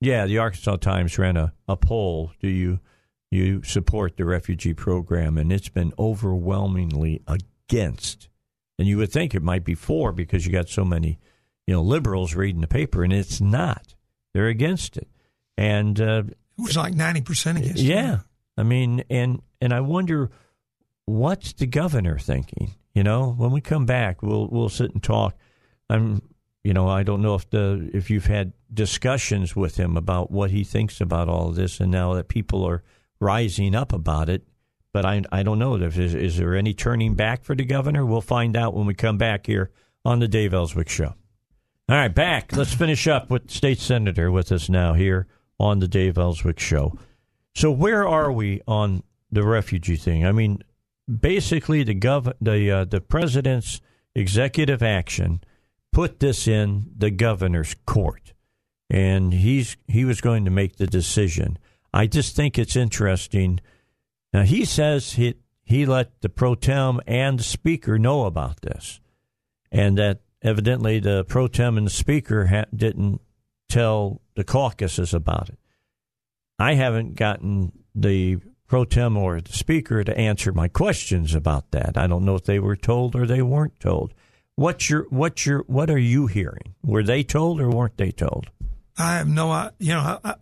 yeah, 0.00 0.26
the 0.26 0.38
Arkansas 0.38 0.76
Times 0.76 1.18
ran 1.18 1.36
a, 1.36 1.52
a 1.68 1.76
poll. 1.76 2.32
Do 2.40 2.48
you 2.48 2.80
you 3.30 3.62
support 3.62 4.16
the 4.16 4.24
refugee 4.24 4.74
program? 4.74 5.38
And 5.38 5.52
it's 5.52 5.68
been 5.68 5.92
overwhelmingly 5.98 7.22
against. 7.26 8.28
And 8.78 8.88
you 8.88 8.98
would 8.98 9.12
think 9.12 9.34
it 9.34 9.42
might 9.42 9.64
be 9.64 9.74
for 9.74 10.12
because 10.12 10.46
you 10.46 10.52
got 10.52 10.68
so 10.68 10.84
many, 10.84 11.20
you 11.66 11.74
know, 11.74 11.82
liberals 11.82 12.34
reading 12.34 12.60
the 12.60 12.66
paper, 12.66 13.04
and 13.04 13.12
it's 13.12 13.40
not. 13.40 13.94
They're 14.32 14.48
against 14.48 14.96
it. 14.96 15.08
And 15.56 16.00
uh, 16.00 16.24
It 16.58 16.62
was 16.62 16.76
like 16.76 16.94
ninety 16.94 17.20
percent 17.20 17.58
against. 17.58 17.82
it. 17.82 17.86
yeah, 17.86 18.20
I 18.56 18.62
mean, 18.62 19.04
and 19.10 19.40
and 19.60 19.72
I 19.72 19.80
wonder 19.80 20.30
what's 21.06 21.52
the 21.52 21.66
governor 21.66 22.18
thinking. 22.18 22.74
You 22.94 23.02
know, 23.02 23.32
when 23.32 23.50
we 23.50 23.60
come 23.60 23.86
back, 23.86 24.22
we'll 24.22 24.48
we'll 24.48 24.68
sit 24.68 24.92
and 24.92 25.02
talk. 25.02 25.36
I'm, 25.90 26.22
you 26.62 26.72
know, 26.72 26.88
I 26.88 27.02
don't 27.02 27.22
know 27.22 27.34
if 27.34 27.50
the 27.50 27.90
if 27.92 28.08
you've 28.08 28.26
had 28.26 28.52
discussions 28.72 29.56
with 29.56 29.76
him 29.76 29.96
about 29.96 30.30
what 30.30 30.50
he 30.50 30.64
thinks 30.64 31.00
about 31.00 31.28
all 31.28 31.50
this, 31.50 31.80
and 31.80 31.90
now 31.90 32.14
that 32.14 32.28
people 32.28 32.64
are 32.64 32.82
rising 33.20 33.74
up 33.74 33.92
about 33.92 34.28
it. 34.28 34.46
But 34.92 35.04
I 35.04 35.22
I 35.32 35.42
don't 35.42 35.58
know. 35.58 35.74
If 35.76 35.98
is, 35.98 36.14
is 36.14 36.36
there 36.36 36.54
any 36.54 36.72
turning 36.72 37.14
back 37.14 37.42
for 37.42 37.56
the 37.56 37.64
governor? 37.64 38.06
We'll 38.06 38.20
find 38.20 38.56
out 38.56 38.74
when 38.74 38.86
we 38.86 38.94
come 38.94 39.18
back 39.18 39.46
here 39.46 39.72
on 40.04 40.20
the 40.20 40.28
Dave 40.28 40.54
Elswick 40.54 40.88
Show. 40.88 41.14
All 41.86 41.96
right, 41.96 42.14
back. 42.14 42.56
Let's 42.56 42.72
finish 42.72 43.08
up 43.08 43.28
with 43.28 43.50
State 43.50 43.78
Senator 43.78 44.30
with 44.30 44.52
us 44.52 44.68
now 44.68 44.94
here 44.94 45.26
on 45.64 45.78
the 45.78 45.88
Dave 45.88 46.18
Elswick 46.18 46.60
Show. 46.60 46.98
So 47.54 47.70
where 47.70 48.06
are 48.06 48.30
we 48.30 48.60
on 48.68 49.02
the 49.32 49.42
refugee 49.42 49.96
thing? 49.96 50.26
I 50.26 50.30
mean, 50.30 50.62
basically 51.08 51.82
the 51.82 51.94
gov 51.94 52.30
the 52.38 52.70
uh, 52.70 52.84
the 52.84 53.00
president's 53.00 53.80
executive 54.14 54.82
action 54.82 55.42
put 55.90 56.20
this 56.20 56.46
in 56.46 56.90
the 56.94 57.10
governor's 57.10 57.74
court, 57.86 58.34
and 58.90 59.32
he's 59.32 59.78
he 59.88 60.04
was 60.04 60.20
going 60.20 60.44
to 60.44 60.50
make 60.50 60.76
the 60.76 60.86
decision. 60.86 61.58
I 61.94 62.08
just 62.08 62.36
think 62.36 62.58
it's 62.58 62.76
interesting. 62.76 63.60
Now 64.34 64.42
he 64.42 64.66
says 64.66 65.12
he 65.12 65.36
he 65.62 65.86
let 65.86 66.20
the 66.20 66.28
pro 66.28 66.54
tem 66.54 67.00
and 67.06 67.38
the 67.38 67.44
speaker 67.44 67.98
know 67.98 68.26
about 68.26 68.60
this, 68.60 69.00
and 69.72 69.96
that 69.96 70.20
evidently 70.42 71.00
the 71.00 71.24
pro 71.24 71.48
tem 71.48 71.78
and 71.78 71.86
the 71.86 71.90
speaker 71.90 72.48
ha- 72.48 72.66
didn't 72.76 73.22
tell 73.70 74.20
the 74.34 74.44
caucuses 74.44 75.14
about 75.14 75.48
it. 75.48 75.58
I 76.58 76.74
haven't 76.74 77.16
gotten 77.16 77.72
the 77.94 78.38
pro 78.66 78.84
tem 78.84 79.16
or 79.16 79.40
the 79.40 79.52
speaker 79.52 80.04
to 80.04 80.16
answer 80.16 80.52
my 80.52 80.68
questions 80.68 81.34
about 81.34 81.70
that. 81.72 81.96
I 81.96 82.06
don't 82.06 82.24
know 82.24 82.34
if 82.34 82.44
they 82.44 82.58
were 82.58 82.76
told 82.76 83.14
or 83.14 83.26
they 83.26 83.42
weren't 83.42 83.78
told. 83.80 84.14
What's 84.56 84.88
your 84.88 85.06
what's 85.10 85.46
your 85.46 85.64
what 85.66 85.90
are 85.90 85.98
you 85.98 86.26
hearing? 86.26 86.74
Were 86.84 87.02
they 87.02 87.22
told 87.24 87.60
or 87.60 87.68
weren't 87.68 87.96
they 87.96 88.12
told? 88.12 88.50
I 88.96 89.16
have 89.16 89.28
no, 89.28 89.50
I, 89.50 89.70
you 89.78 89.92
know, 89.92 90.20
I, 90.24 90.34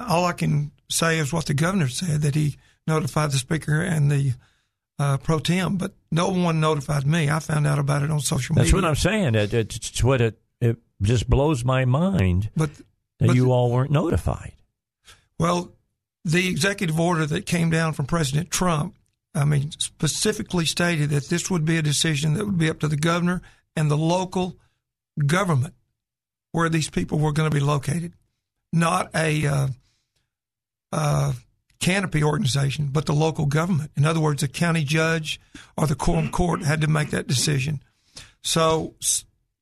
all 0.00 0.24
I 0.24 0.32
can 0.32 0.70
say 0.88 1.18
is 1.18 1.32
what 1.32 1.46
the 1.46 1.54
governor 1.54 1.88
said 1.88 2.22
that 2.22 2.34
he 2.34 2.56
notified 2.86 3.30
the 3.32 3.36
speaker 3.36 3.82
and 3.82 4.10
the 4.10 4.32
uh, 4.98 5.18
pro 5.18 5.38
tem, 5.38 5.76
but 5.76 5.92
no 6.10 6.28
one 6.30 6.60
notified 6.60 7.06
me. 7.06 7.28
I 7.28 7.38
found 7.38 7.66
out 7.66 7.78
about 7.78 8.02
it 8.02 8.10
on 8.10 8.20
social 8.20 8.54
That's 8.54 8.72
media. 8.72 8.80
That's 8.80 8.82
what 8.82 8.88
I'm 8.88 8.96
saying. 8.96 9.34
It, 9.34 9.52
it's 9.52 10.02
what 10.02 10.20
it 10.20 10.40
it 10.60 10.78
just 11.02 11.28
blows 11.30 11.64
my 11.64 11.84
mind 11.84 12.50
But 12.56 12.70
that 13.18 13.28
but 13.28 13.36
you 13.36 13.52
all 13.52 13.70
weren't 13.70 13.90
notified. 13.90 14.52
Well, 15.38 15.72
the 16.24 16.48
executive 16.48 16.98
order 16.98 17.26
that 17.26 17.46
came 17.46 17.70
down 17.70 17.92
from 17.92 18.06
President 18.06 18.50
Trump, 18.50 18.94
I 19.34 19.44
mean, 19.44 19.70
specifically 19.72 20.66
stated 20.66 21.10
that 21.10 21.28
this 21.28 21.50
would 21.50 21.64
be 21.64 21.76
a 21.76 21.82
decision 21.82 22.34
that 22.34 22.44
would 22.44 22.58
be 22.58 22.70
up 22.70 22.80
to 22.80 22.88
the 22.88 22.96
governor 22.96 23.42
and 23.76 23.90
the 23.90 23.96
local 23.96 24.56
government 25.26 25.74
where 26.52 26.68
these 26.68 26.90
people 26.90 27.18
were 27.18 27.32
going 27.32 27.50
to 27.50 27.54
be 27.54 27.64
located, 27.64 28.14
not 28.72 29.10
a 29.14 29.46
uh, 29.46 29.68
uh, 30.92 31.32
canopy 31.78 32.22
organization, 32.22 32.88
but 32.90 33.06
the 33.06 33.12
local 33.12 33.46
government. 33.46 33.90
In 33.96 34.04
other 34.04 34.20
words, 34.20 34.40
the 34.40 34.48
county 34.48 34.84
judge 34.84 35.40
or 35.76 35.86
the 35.86 35.94
quorum 35.94 36.30
court 36.30 36.62
had 36.62 36.80
to 36.80 36.88
make 36.88 37.10
that 37.10 37.26
decision. 37.26 37.80
So 38.42 38.94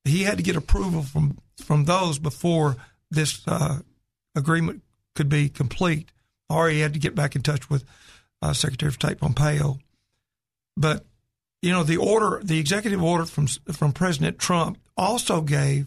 he 0.04 0.22
had 0.22 0.38
to 0.38 0.42
get 0.42 0.56
approval 0.56 1.02
from 1.02 1.38
from 1.56 1.84
those 1.84 2.18
before 2.18 2.76
this 3.16 3.42
uh, 3.48 3.81
agreement 4.37 4.83
could 5.16 5.29
be 5.29 5.48
complete, 5.48 6.11
or 6.48 6.68
he 6.68 6.81
had 6.81 6.92
to 6.92 7.00
get 7.00 7.14
back 7.14 7.35
in 7.35 7.42
touch 7.42 7.68
with 7.68 7.85
uh, 8.42 8.52
Secretary 8.52 8.88
of 8.88 8.94
State 8.94 9.18
Pompeo. 9.18 9.79
But 10.76 11.05
you 11.62 11.72
know, 11.72 11.83
the 11.83 11.96
order, 11.96 12.40
the 12.44 12.61
executive 12.61 13.02
order 13.02 13.24
from 13.24 13.46
from 13.48 13.92
President 13.92 14.38
Trump 14.38 14.79
also 14.96 15.40
gave 15.40 15.87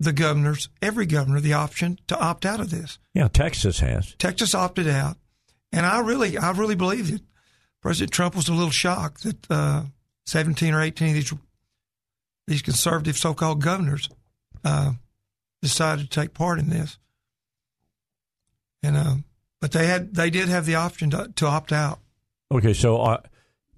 the 0.00 0.12
governors, 0.12 0.68
every 0.82 1.06
governor, 1.06 1.40
the 1.40 1.54
option 1.54 1.98
to 2.08 2.18
opt 2.18 2.44
out 2.44 2.60
of 2.60 2.70
this. 2.70 2.98
Yeah, 3.14 3.28
Texas 3.28 3.80
has. 3.80 4.14
Texas 4.18 4.54
opted 4.54 4.88
out, 4.88 5.16
and 5.72 5.86
I 5.86 6.00
really, 6.00 6.36
I 6.36 6.50
really 6.52 6.74
believe 6.74 7.10
that 7.12 7.22
President 7.80 8.12
Trump 8.12 8.34
was 8.34 8.48
a 8.48 8.52
little 8.52 8.70
shocked 8.70 9.22
that 9.22 9.50
uh, 9.50 9.84
seventeen 10.24 10.74
or 10.74 10.82
eighteen 10.82 11.08
of 11.08 11.14
these 11.14 11.32
these 12.46 12.62
conservative 12.62 13.16
so-called 13.16 13.60
governors 13.60 14.08
uh, 14.64 14.92
decided 15.62 16.10
to 16.10 16.20
take 16.20 16.34
part 16.34 16.58
in 16.58 16.70
this. 16.70 16.98
And 18.82 18.96
uh, 18.96 19.14
but 19.60 19.72
they 19.72 19.86
had, 19.86 20.14
they 20.14 20.30
did 20.30 20.48
have 20.48 20.66
the 20.66 20.74
option 20.76 21.10
to, 21.10 21.32
to 21.36 21.46
opt 21.46 21.72
out. 21.72 21.98
Okay, 22.52 22.72
so 22.72 22.98
uh, 22.98 23.20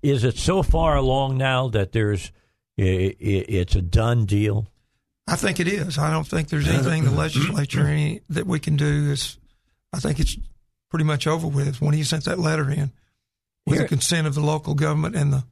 is 0.02 0.24
it 0.24 0.36
so 0.36 0.62
far 0.62 0.96
along 0.96 1.38
now 1.38 1.68
that 1.68 1.92
there's 1.92 2.32
i 2.78 2.82
i 2.82 3.16
it's 3.20 3.74
a 3.74 3.82
done 3.82 4.26
deal? 4.26 4.66
I 5.26 5.36
think 5.36 5.60
it 5.60 5.68
is. 5.68 5.98
I 5.98 6.10
don't 6.10 6.26
think 6.26 6.48
there's 6.48 6.68
anything 6.68 7.04
the 7.04 7.10
legislature 7.26 7.86
any, 7.86 8.22
that 8.30 8.46
we 8.46 8.60
can 8.60 8.76
do. 8.76 9.10
Is 9.10 9.38
I 9.92 9.98
think 9.98 10.20
it's 10.20 10.36
pretty 10.90 11.04
much 11.04 11.26
over 11.26 11.46
with 11.46 11.80
when 11.80 11.94
he 11.94 12.02
sent 12.02 12.24
that 12.24 12.38
letter 12.38 12.70
in 12.70 12.92
with 13.66 13.76
Here- 13.76 13.82
the 13.82 13.88
consent 13.88 14.26
of 14.26 14.34
the 14.34 14.40
local 14.40 14.74
government 14.74 15.16
and 15.16 15.32
the 15.32 15.44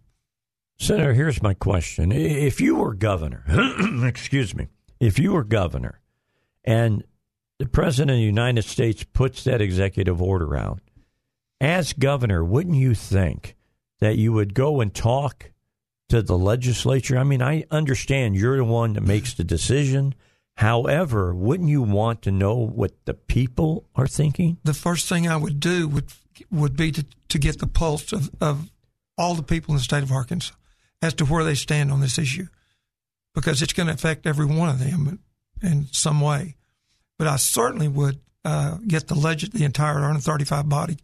Senator, 0.79 1.15
here's 1.15 1.43
my 1.43 1.55
question. 1.55 2.13
If 2.13 2.61
you 2.61 2.77
were 2.77 2.93
governor, 2.93 3.45
excuse 4.07 4.55
me, 4.55 4.69
if 5.01 5.19
you 5.19 5.33
were 5.33 5.43
governor 5.43 6.01
and 6.67 7.05
the 7.59 7.67
President 7.67 8.11
of 8.11 8.17
the 8.17 8.23
United 8.23 8.65
States 8.65 9.05
puts 9.05 9.45
that 9.45 9.63
executive 9.63 10.21
order 10.21 10.57
out, 10.57 10.81
as 11.61 11.93
governor, 11.93 12.45
wouldn't 12.45 12.77
you 12.77 12.95
think 12.95 13.57
that 14.01 14.19
you 14.19 14.33
would 14.33 14.53
go 14.53 14.81
and 14.81 14.95
talk 14.95 15.53
to 16.11 16.21
the 16.21 16.37
legislature? 16.37 17.17
I 17.17 17.25
mean, 17.25 17.41
I 17.41 17.65
understand 17.71 18.37
you're 18.37 18.59
the 18.59 18.65
one 18.65 18.93
that 18.95 19.03
makes 19.03 19.33
the 19.33 19.45
decision. 19.45 20.15
However, 20.57 21.35
wouldn't 21.35 21.69
you 21.71 21.83
want 21.83 22.23
to 22.23 22.31
know 22.31 22.55
what 22.57 22.93
the 23.07 23.15
people 23.15 23.87
are 23.95 24.07
thinking? 24.07 24.59
the 24.65 24.75
first 24.75 25.09
thing 25.09 25.29
I 25.29 25.37
would 25.37 25.61
do 25.61 25.89
would 25.89 26.13
would 26.51 26.77
be 26.77 26.93
to, 26.93 27.07
to 27.31 27.39
get 27.39 27.61
the 27.61 27.67
pulse 27.67 28.13
of, 28.13 28.31
of 28.43 28.71
all 29.17 29.35
the 29.35 29.43
people 29.43 29.73
in 29.73 29.79
the 29.79 29.83
state 29.83 30.03
of 30.03 30.13
Arkansas 30.13 30.55
as 31.01 31.15
to 31.15 31.25
where 31.25 31.45
they 31.45 31.55
stand 31.55 31.91
on 31.91 32.01
this 32.01 32.19
issue, 32.19 32.47
because 33.35 33.63
it's 33.63 33.73
going 33.73 33.87
to 33.87 33.95
affect 33.95 34.27
every 34.27 34.45
one 34.45 34.69
of 34.69 34.79
them 34.79 35.21
in, 35.63 35.87
some 35.93 36.21
way. 36.21 36.57
But 37.19 37.29
I 37.29 37.37
certainly 37.37 37.89
would 37.89 38.21
uh, 38.45 38.79
get 38.87 39.09
the 39.09 39.15
legis- 39.15 39.51
the 39.51 39.65
entire 39.65 39.95
135 39.95 40.69
body 40.69 40.99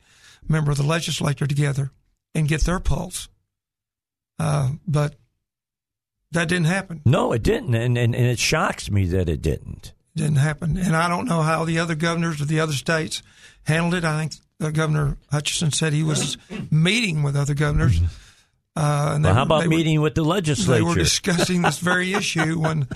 member 0.49 0.71
of 0.71 0.77
the 0.77 0.83
legislature 0.83 1.47
together 1.47 1.91
and 2.35 2.49
get 2.49 2.63
their 2.63 2.81
pulse. 2.81 3.29
Uh, 4.39 4.71
but 4.87 5.15
that 6.33 6.49
didn't 6.49 6.67
happen. 6.67 7.01
No, 7.05 7.33
it 7.33 7.43
didn't, 7.43 7.75
and, 7.75 7.97
and, 7.99 8.15
and 8.15 8.27
it 8.27 8.39
shocks 8.39 8.91
me 8.91 9.07
that 9.07 9.29
it 9.29 9.43
didn't. 9.43 9.93
didn't 10.17 10.37
happen. 10.37 10.77
And 10.77 10.97
I 10.97 11.09
don't 11.09 11.27
know 11.27 11.43
how 11.43 11.65
the 11.65 11.79
other 11.79 11.95
governors 11.95 12.41
of 12.41 12.49
the 12.49 12.61
other 12.61 12.73
states 12.73 13.23
handled 13.65 13.95
it. 13.95 14.05
I 14.05 14.19
think 14.21 14.33
uh, 14.61 14.71
Governor 14.71 15.19
Hutchinson 15.31 15.73
said 15.73 15.93
he 15.93 16.03
was 16.03 16.37
meeting 16.71 17.23
with 17.23 17.37
other 17.37 17.55
governors. 17.55 18.01
Uh, 18.75 19.13
and 19.15 19.25
Well, 19.25 19.35
how 19.35 19.41
were- 19.41 19.45
about 19.47 19.63
were- 19.65 19.69
meeting 19.69 20.01
with 20.01 20.15
the 20.15 20.25
legislature? 20.25 20.79
They 20.79 20.83
were 20.83 20.95
discussing 20.95 21.63
this 21.63 21.79
very 21.79 22.13
issue 22.15 22.59
when 22.59 22.89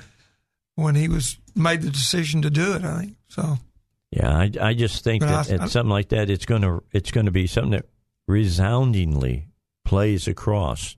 when 0.75 0.95
he 0.95 1.09
was 1.09 1.37
made 1.57 1.83
the 1.83 1.91
decision 1.91 2.43
to 2.43 2.51
do 2.51 2.75
it. 2.75 2.85
I 2.85 3.01
think 3.01 3.17
so. 3.29 3.59
Yeah, 4.11 4.31
I, 4.37 4.51
I 4.61 4.75
just 4.75 5.03
think 5.03 5.23
But 5.23 5.45
that 5.45 5.61
I- 5.61 5.65
at 5.65 5.71
something 5.71 5.91
like 5.91 6.11
that, 6.11 6.31
it's 6.31 6.47
going 6.47 6.63
to 6.63 6.83
it's 6.93 7.11
to 7.11 7.31
be 7.31 7.47
something 7.47 7.73
that 7.73 7.87
resoundingly 8.29 9.49
plays 9.85 10.27
across 10.29 10.97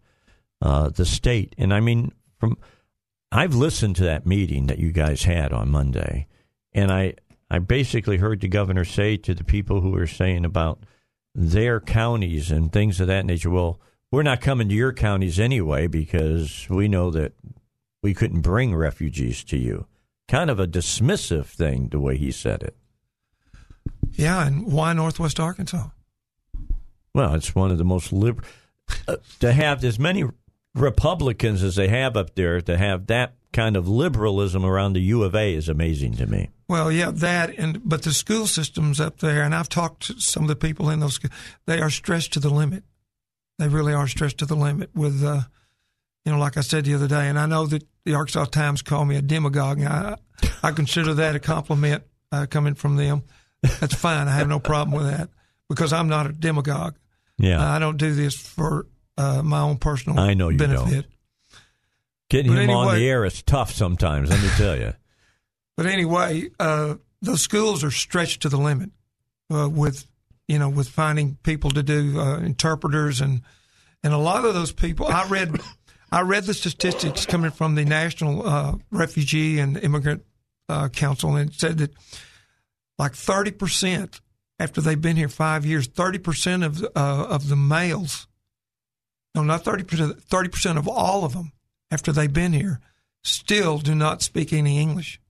uh, 0.63 0.89
the 0.91 1.05
state. 1.05 1.55
And 1.59 1.73
I 1.73 1.81
mean, 1.81 2.13
from 2.39 2.57
I've 3.33 3.55
listened 3.55 3.97
to 3.97 4.05
that 4.05 4.27
meeting 4.27 4.67
that 4.69 4.79
you 4.79 4.93
guys 4.93 5.25
had 5.25 5.53
on 5.53 5.71
Monday, 5.71 6.27
and 6.73 6.91
I 6.93 7.15
I 7.51 7.59
basically 7.59 8.19
heard 8.19 8.41
the 8.41 8.49
governor 8.49 8.85
say 8.85 9.17
to 9.19 9.35
the 9.35 9.45
people 9.45 9.81
who 9.81 9.91
were 9.91 10.07
saying 10.07 10.45
about 10.45 10.81
their 11.35 11.81
counties 11.81 12.51
and 12.51 12.73
things 12.73 13.01
of 13.01 13.07
that 13.07 13.27
nature. 13.27 13.51
Well, 13.51 13.81
we're 14.11 14.23
not 14.23 14.41
coming 14.41 14.69
to 14.69 14.75
your 14.75 14.93
counties 14.93 15.39
anyway 15.39 15.87
because 15.87 16.67
we 16.71 16.89
know 16.89 17.11
that 17.11 17.33
we 18.03 18.15
couldn't 18.15 18.41
bring 18.41 18.75
refugees 18.75 19.45
to 19.45 19.59
you. 19.59 19.87
Kind 20.29 20.51
of 20.51 20.61
a 20.61 20.67
dismissive 20.67 21.47
thing, 21.47 21.89
the 21.89 21.99
way 21.99 22.17
he 22.17 22.31
said 22.31 22.63
it. 22.63 22.77
Yeah, 24.13 24.47
and 24.47 24.71
why 24.71 24.93
Northwest 24.93 25.41
Arkansas? 25.41 25.89
Well, 27.15 27.35
it's 27.35 27.55
one 27.55 27.71
of 27.71 27.79
the 27.79 27.85
most 27.85 28.13
liberal 28.13 28.47
uh, 29.07 29.17
to 29.41 29.53
have 29.53 29.83
as 29.85 29.99
many 29.99 30.25
Republicans 30.75 31.63
as 31.63 31.77
they 31.77 31.89
have 31.89 32.17
up 32.17 32.35
there 32.35 32.61
to 32.61 32.77
have 32.77 33.07
that 33.07 33.35
kind 33.53 33.77
of 33.77 33.89
liberalism 33.89 34.65
around 34.65 34.93
the 34.93 35.01
U 35.01 35.23
of 35.23 35.35
A 35.35 35.55
is 35.55 35.69
amazing 35.69 36.15
to 36.17 36.27
me. 36.27 36.51
Well, 36.69 36.93
yeah, 36.93 37.11
that 37.11 37.59
and 37.59 37.81
but 37.85 38.03
the 38.03 38.13
school 38.13 38.47
systems 38.47 39.01
up 39.01 39.21
there, 39.21 39.43
and 39.43 39.55
I've 39.55 39.71
talked 39.71 40.07
to 40.09 40.21
some 40.21 40.43
of 40.43 40.49
the 40.49 40.57
people 40.57 40.91
in 40.91 41.01
those. 41.01 41.19
They 41.67 41.81
are 41.81 41.91
stressed 41.91 42.33
to 42.35 42.41
the 42.41 42.51
limit. 42.51 42.85
They 43.59 43.69
really 43.69 43.95
are 43.95 44.07
stressed 44.07 44.39
to 44.39 44.47
the 44.47 44.55
limit. 44.55 44.91
With, 44.95 45.25
uh, 45.25 45.43
you 46.25 46.33
know, 46.33 46.39
like 46.39 46.57
I 46.57 46.61
said 46.61 46.85
the 46.85 46.95
other 46.95 47.09
day, 47.09 47.29
and 47.29 47.39
I 47.39 47.47
know 47.47 47.67
that 47.67 47.85
the 48.09 48.15
Arkansas 48.15 48.47
Times 48.47 48.83
called 48.83 49.07
me 49.07 49.17
a 49.17 49.23
demagogue. 49.23 49.79
And 49.81 49.89
I 49.89 50.17
I 50.63 50.73
consider 50.73 51.15
that 51.15 51.37
a 51.37 51.39
compliment 51.39 52.05
uh, 52.33 52.47
coming 52.49 52.75
from 52.75 52.97
them. 52.97 53.23
That's 53.81 53.95
fine. 53.95 54.29
I 54.29 54.33
have 54.33 54.49
no 54.49 54.59
problem 54.59 54.97
with 54.97 55.11
that 55.11 55.29
because 55.69 55.93
I'm 55.93 56.09
not 56.09 56.27
a 56.27 56.33
demagogue. 56.33 56.97
Yeah, 57.39 57.65
I 57.71 57.79
don't 57.79 57.99
do 57.99 58.15
this 58.15 58.35
for 58.35 58.87
uh, 59.17 59.43
my 59.43 59.61
own 59.61 59.77
personal 59.77 60.19
I 60.19 60.35
know 60.35 60.49
you 60.49 60.59
benefit. 60.59 60.93
don't. 60.93 61.07
getting 62.31 62.53
but 62.53 62.63
him 62.63 62.71
on 62.71 62.95
the 62.95 63.05
air 63.07 63.25
is 63.25 63.43
tough 63.43 63.73
sometimes. 63.73 64.31
Let 64.31 64.43
me 64.43 64.49
tell 64.57 64.77
you. 64.77 64.95
But 65.77 65.87
anyway, 65.87 66.49
uh, 66.59 66.97
those 67.23 67.41
schools 67.41 67.85
are 67.85 67.93
stretched 67.93 68.43
to 68.43 68.49
the 68.49 68.57
limit 68.57 68.91
uh, 69.49 69.69
with 69.69 70.05
you 70.49 70.59
know 70.59 70.69
with 70.69 70.89
finding 70.89 71.37
people 71.45 71.71
to 71.71 71.85
do 71.85 72.19
uh, 72.19 72.39
interpreters 72.39 73.21
and 73.21 73.43
and 74.03 74.13
a 74.13 74.19
lot 74.19 74.45
of 74.45 74.55
those 74.55 74.73
people. 74.73 75.07
I 75.07 75.29
read 75.29 75.57
I 76.11 76.23
read 76.23 76.45
the 76.45 76.55
statistics 76.55 77.27
coming 77.27 77.51
from 77.51 77.75
the 77.75 77.85
National 77.85 78.47
uh, 78.47 78.77
Refugee 78.91 79.59
and 79.59 79.77
Immigrant 79.77 80.25
uh, 80.69 80.89
Council, 80.89 81.37
and 81.37 81.51
it 81.51 81.55
said 81.55 81.79
that 81.79 81.93
like 82.99 83.15
thirty 83.15 83.51
percent 83.51 84.21
after 84.59 84.81
they've 84.81 85.01
been 85.01 85.17
here 85.17 85.29
five 85.29 85.67
years, 85.67 85.87
thirty 85.87 86.19
percent 86.19 86.65
of 86.65 86.83
uh, 86.83 86.89
of 86.97 87.49
the 87.49 87.57
males, 87.57 88.27
no, 89.35 89.43
not 89.43 89.65
thirty 89.65 89.85
percent, 89.85 90.23
thirty 90.23 90.49
percent 90.49 90.79
of 90.79 90.89
all 90.89 91.25
of 91.25 91.33
them 91.35 91.53
after 91.91 92.13
they've 92.13 92.33
been 92.33 92.53
here 92.53 92.81
still 93.25 93.79
do 93.79 93.95
not 93.95 94.23
speak 94.23 94.53
any 94.53 94.79
English, 94.81 95.21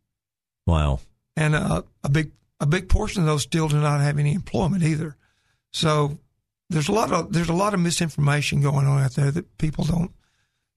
Wow. 0.67 1.01
and 1.37 1.55
uh, 1.55 1.83
a 2.05 2.09
big 2.09 2.31
a 2.61 2.67
big 2.67 2.88
portion 2.88 3.23
of 3.23 3.27
those 3.27 3.43
still 3.43 3.67
do 3.69 3.81
not 3.81 4.01
have 4.01 4.19
any 4.19 4.35
employment 4.35 4.83
either. 4.83 5.17
So 5.73 6.19
there's 6.71 6.88
a 6.88 6.93
lot 6.93 7.11
of 7.12 7.33
there's 7.33 7.49
a 7.49 7.55
lot 7.55 7.75
of 7.75 7.81
misinformation 7.81 8.61
going 8.61 8.87
on 8.87 9.03
out 9.03 9.12
there 9.14 9.31
that 9.31 9.59
people 9.59 9.85
don't. 9.85 10.12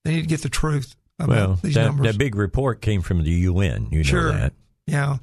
They 0.04 0.12
need 0.16 0.22
to 0.22 0.26
get 0.28 0.42
the 0.42 0.48
truth 0.48 0.96
about 1.18 1.28
Well, 1.28 1.58
these 1.62 1.74
that, 1.74 1.84
numbers. 1.86 2.06
that 2.06 2.18
big 2.18 2.34
report 2.34 2.80
came 2.82 3.02
from 3.02 3.22
the 3.22 3.30
UN. 3.30 3.88
You 3.90 3.98
know 3.98 4.02
Sure. 4.02 4.32
that. 4.32 4.52
yeah, 4.86 5.18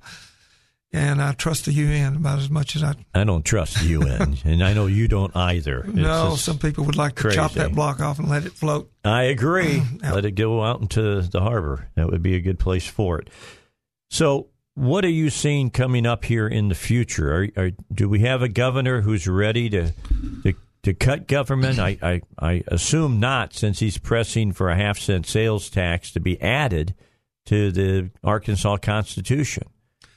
and 0.91 1.21
I 1.21 1.33
trust 1.33 1.65
the 1.65 1.73
UN 1.73 2.15
about 2.15 2.39
as 2.39 2.49
much 2.49 2.75
as 2.75 2.83
I. 2.83 2.95
I 3.13 3.23
don't 3.23 3.43
trust 3.45 3.79
the 3.79 3.85
UN, 3.89 4.37
and 4.45 4.63
I 4.63 4.73
know 4.73 4.87
you 4.87 5.07
don't 5.07 5.35
either. 5.35 5.79
It's 5.81 5.93
no, 5.93 6.35
some 6.35 6.57
people 6.57 6.85
would 6.85 6.95
like 6.95 7.15
to 7.15 7.31
chop 7.31 7.53
that 7.53 7.73
block 7.75 7.99
off 7.99 8.19
and 8.19 8.27
let 8.29 8.45
it 8.45 8.53
float. 8.53 8.89
I 9.03 9.23
agree. 9.23 9.81
Let 10.01 10.25
it 10.25 10.31
go 10.31 10.63
out 10.63 10.81
into 10.81 11.21
the 11.21 11.41
harbor. 11.41 11.89
That 11.95 12.09
would 12.09 12.23
be 12.23 12.35
a 12.35 12.41
good 12.41 12.57
place 12.59 12.87
for 12.87 13.19
it. 13.19 13.29
So, 14.09 14.47
what 14.75 15.03
are 15.05 15.09
you 15.09 15.29
seeing 15.29 15.69
coming 15.69 16.05
up 16.05 16.25
here 16.25 16.47
in 16.47 16.69
the 16.69 16.75
future? 16.75 17.33
Are, 17.57 17.65
are, 17.65 17.71
do 17.93 18.07
we 18.09 18.19
have 18.21 18.41
a 18.41 18.47
governor 18.49 19.01
who's 19.01 19.27
ready 19.27 19.69
to 19.69 19.91
to, 20.43 20.53
to 20.89 21.05
cut 21.05 21.27
government? 21.27 21.79
I, 21.79 21.97
I, 22.01 22.21
I 22.39 22.63
assume 22.67 23.19
not, 23.19 23.53
since 23.53 23.79
he's 23.79 23.97
pressing 23.97 24.51
for 24.51 24.69
a 24.69 24.75
half 24.75 24.97
cent 24.97 25.25
sales 25.25 25.69
tax 25.69 26.11
to 26.11 26.19
be 26.19 26.41
added 26.41 26.95
to 27.45 27.71
the 27.71 28.09
Arkansas 28.23 28.77
Constitution. 28.77 29.63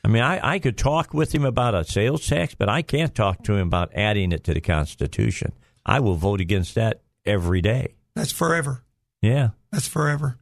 I 0.04 0.08
mean, 0.08 0.22
I, 0.22 0.54
I 0.54 0.58
could 0.58 0.76
talk 0.76 1.14
with 1.14 1.32
him 1.34 1.44
about 1.44 1.74
a 1.74 1.84
sales 1.84 2.26
tax, 2.26 2.54
but 2.54 2.68
I 2.68 2.82
can't 2.82 3.14
talk 3.14 3.44
to 3.44 3.54
him 3.54 3.68
about 3.68 3.92
adding 3.94 4.32
it 4.32 4.44
to 4.44 4.54
the 4.54 4.60
Constitution. 4.60 5.52
I 5.86 6.00
will 6.00 6.16
vote 6.16 6.40
against 6.40 6.74
that 6.74 7.02
every 7.24 7.60
day. 7.60 7.94
That's 8.14 8.32
forever. 8.32 8.82
Yeah. 9.20 9.50
That's 9.70 9.86
forever. 9.86 10.38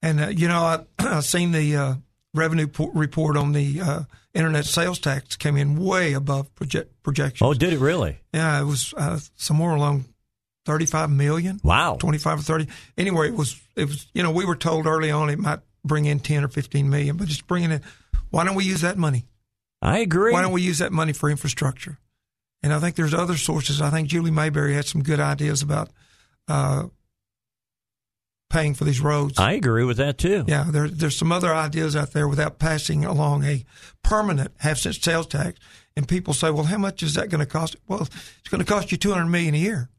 And 0.00 0.20
uh, 0.20 0.28
you 0.28 0.48
know, 0.48 0.62
I 0.62 0.84
I 0.98 1.20
seen 1.20 1.52
the 1.52 1.76
uh, 1.76 1.94
revenue 2.34 2.66
po- 2.66 2.90
report 2.94 3.36
on 3.36 3.52
the 3.52 3.80
uh, 3.80 4.00
internet 4.34 4.64
sales 4.66 4.98
tax 4.98 5.36
came 5.36 5.56
in 5.56 5.76
way 5.76 6.12
above 6.12 6.54
project 6.54 7.02
projections. 7.02 7.42
Oh, 7.48 7.54
did 7.54 7.72
it 7.72 7.78
really? 7.78 8.18
yeah, 8.32 8.60
it 8.60 8.64
was 8.64 8.92
uh, 8.96 9.18
somewhere 9.36 9.70
along 9.74 10.04
thirty-five 10.66 11.10
million, 11.10 11.60
Wow. 11.62 11.96
twenty-five 11.98 12.40
or 12.40 12.42
thirty. 12.42 12.68
Anyway, 12.98 13.28
it 13.28 13.34
was 13.34 13.60
it 13.76 13.86
was 13.86 14.06
you 14.14 14.22
know 14.22 14.30
we 14.30 14.44
were 14.44 14.56
told 14.56 14.86
early 14.86 15.10
on 15.10 15.30
it 15.30 15.38
might 15.38 15.60
bring 15.84 16.06
in 16.06 16.18
ten 16.20 16.44
or 16.44 16.48
fifteen 16.48 16.90
million, 16.90 17.16
but 17.16 17.28
it's 17.28 17.40
bringing 17.40 17.70
in. 17.70 17.80
Why 18.30 18.44
don't 18.44 18.54
we 18.56 18.64
use 18.64 18.80
that 18.80 18.98
money? 18.98 19.26
I 19.80 19.98
agree. 19.98 20.32
Why 20.32 20.42
don't 20.42 20.52
we 20.52 20.62
use 20.62 20.78
that 20.78 20.92
money 20.92 21.12
for 21.12 21.30
infrastructure? 21.30 21.98
And 22.62 22.72
I 22.72 22.78
think 22.80 22.96
there's 22.96 23.12
other 23.14 23.36
sources. 23.36 23.82
I 23.82 23.90
think 23.90 24.08
Julie 24.08 24.30
Mayberry 24.30 24.74
had 24.74 24.86
some 24.86 25.02
good 25.02 25.20
ideas 25.20 25.60
about 25.60 25.90
uh, 26.48 26.84
paying 28.54 28.72
for 28.72 28.84
these 28.84 29.00
roads. 29.00 29.36
I 29.36 29.52
agree 29.52 29.84
with 29.84 29.96
that 29.96 30.16
too. 30.16 30.44
Yeah, 30.46 30.66
there, 30.70 30.88
there's 30.88 31.16
some 31.16 31.32
other 31.32 31.52
ideas 31.52 31.96
out 31.96 32.12
there 32.12 32.28
without 32.28 32.60
passing 32.60 33.04
along 33.04 33.42
a 33.42 33.64
permanent 34.04 34.52
half 34.60 34.78
cent 34.78 34.94
sales 34.94 35.26
tax. 35.26 35.58
And 35.96 36.06
people 36.06 36.32
say, 36.32 36.50
well, 36.50 36.64
how 36.64 36.78
much 36.78 37.02
is 37.02 37.14
that 37.14 37.30
going 37.30 37.40
to 37.40 37.46
cost? 37.46 37.74
Well, 37.88 38.02
it's 38.02 38.48
going 38.48 38.64
to 38.64 38.72
cost 38.72 38.92
you 38.92 38.98
200 38.98 39.26
million 39.26 39.54
a 39.54 39.58
year. 39.58 39.90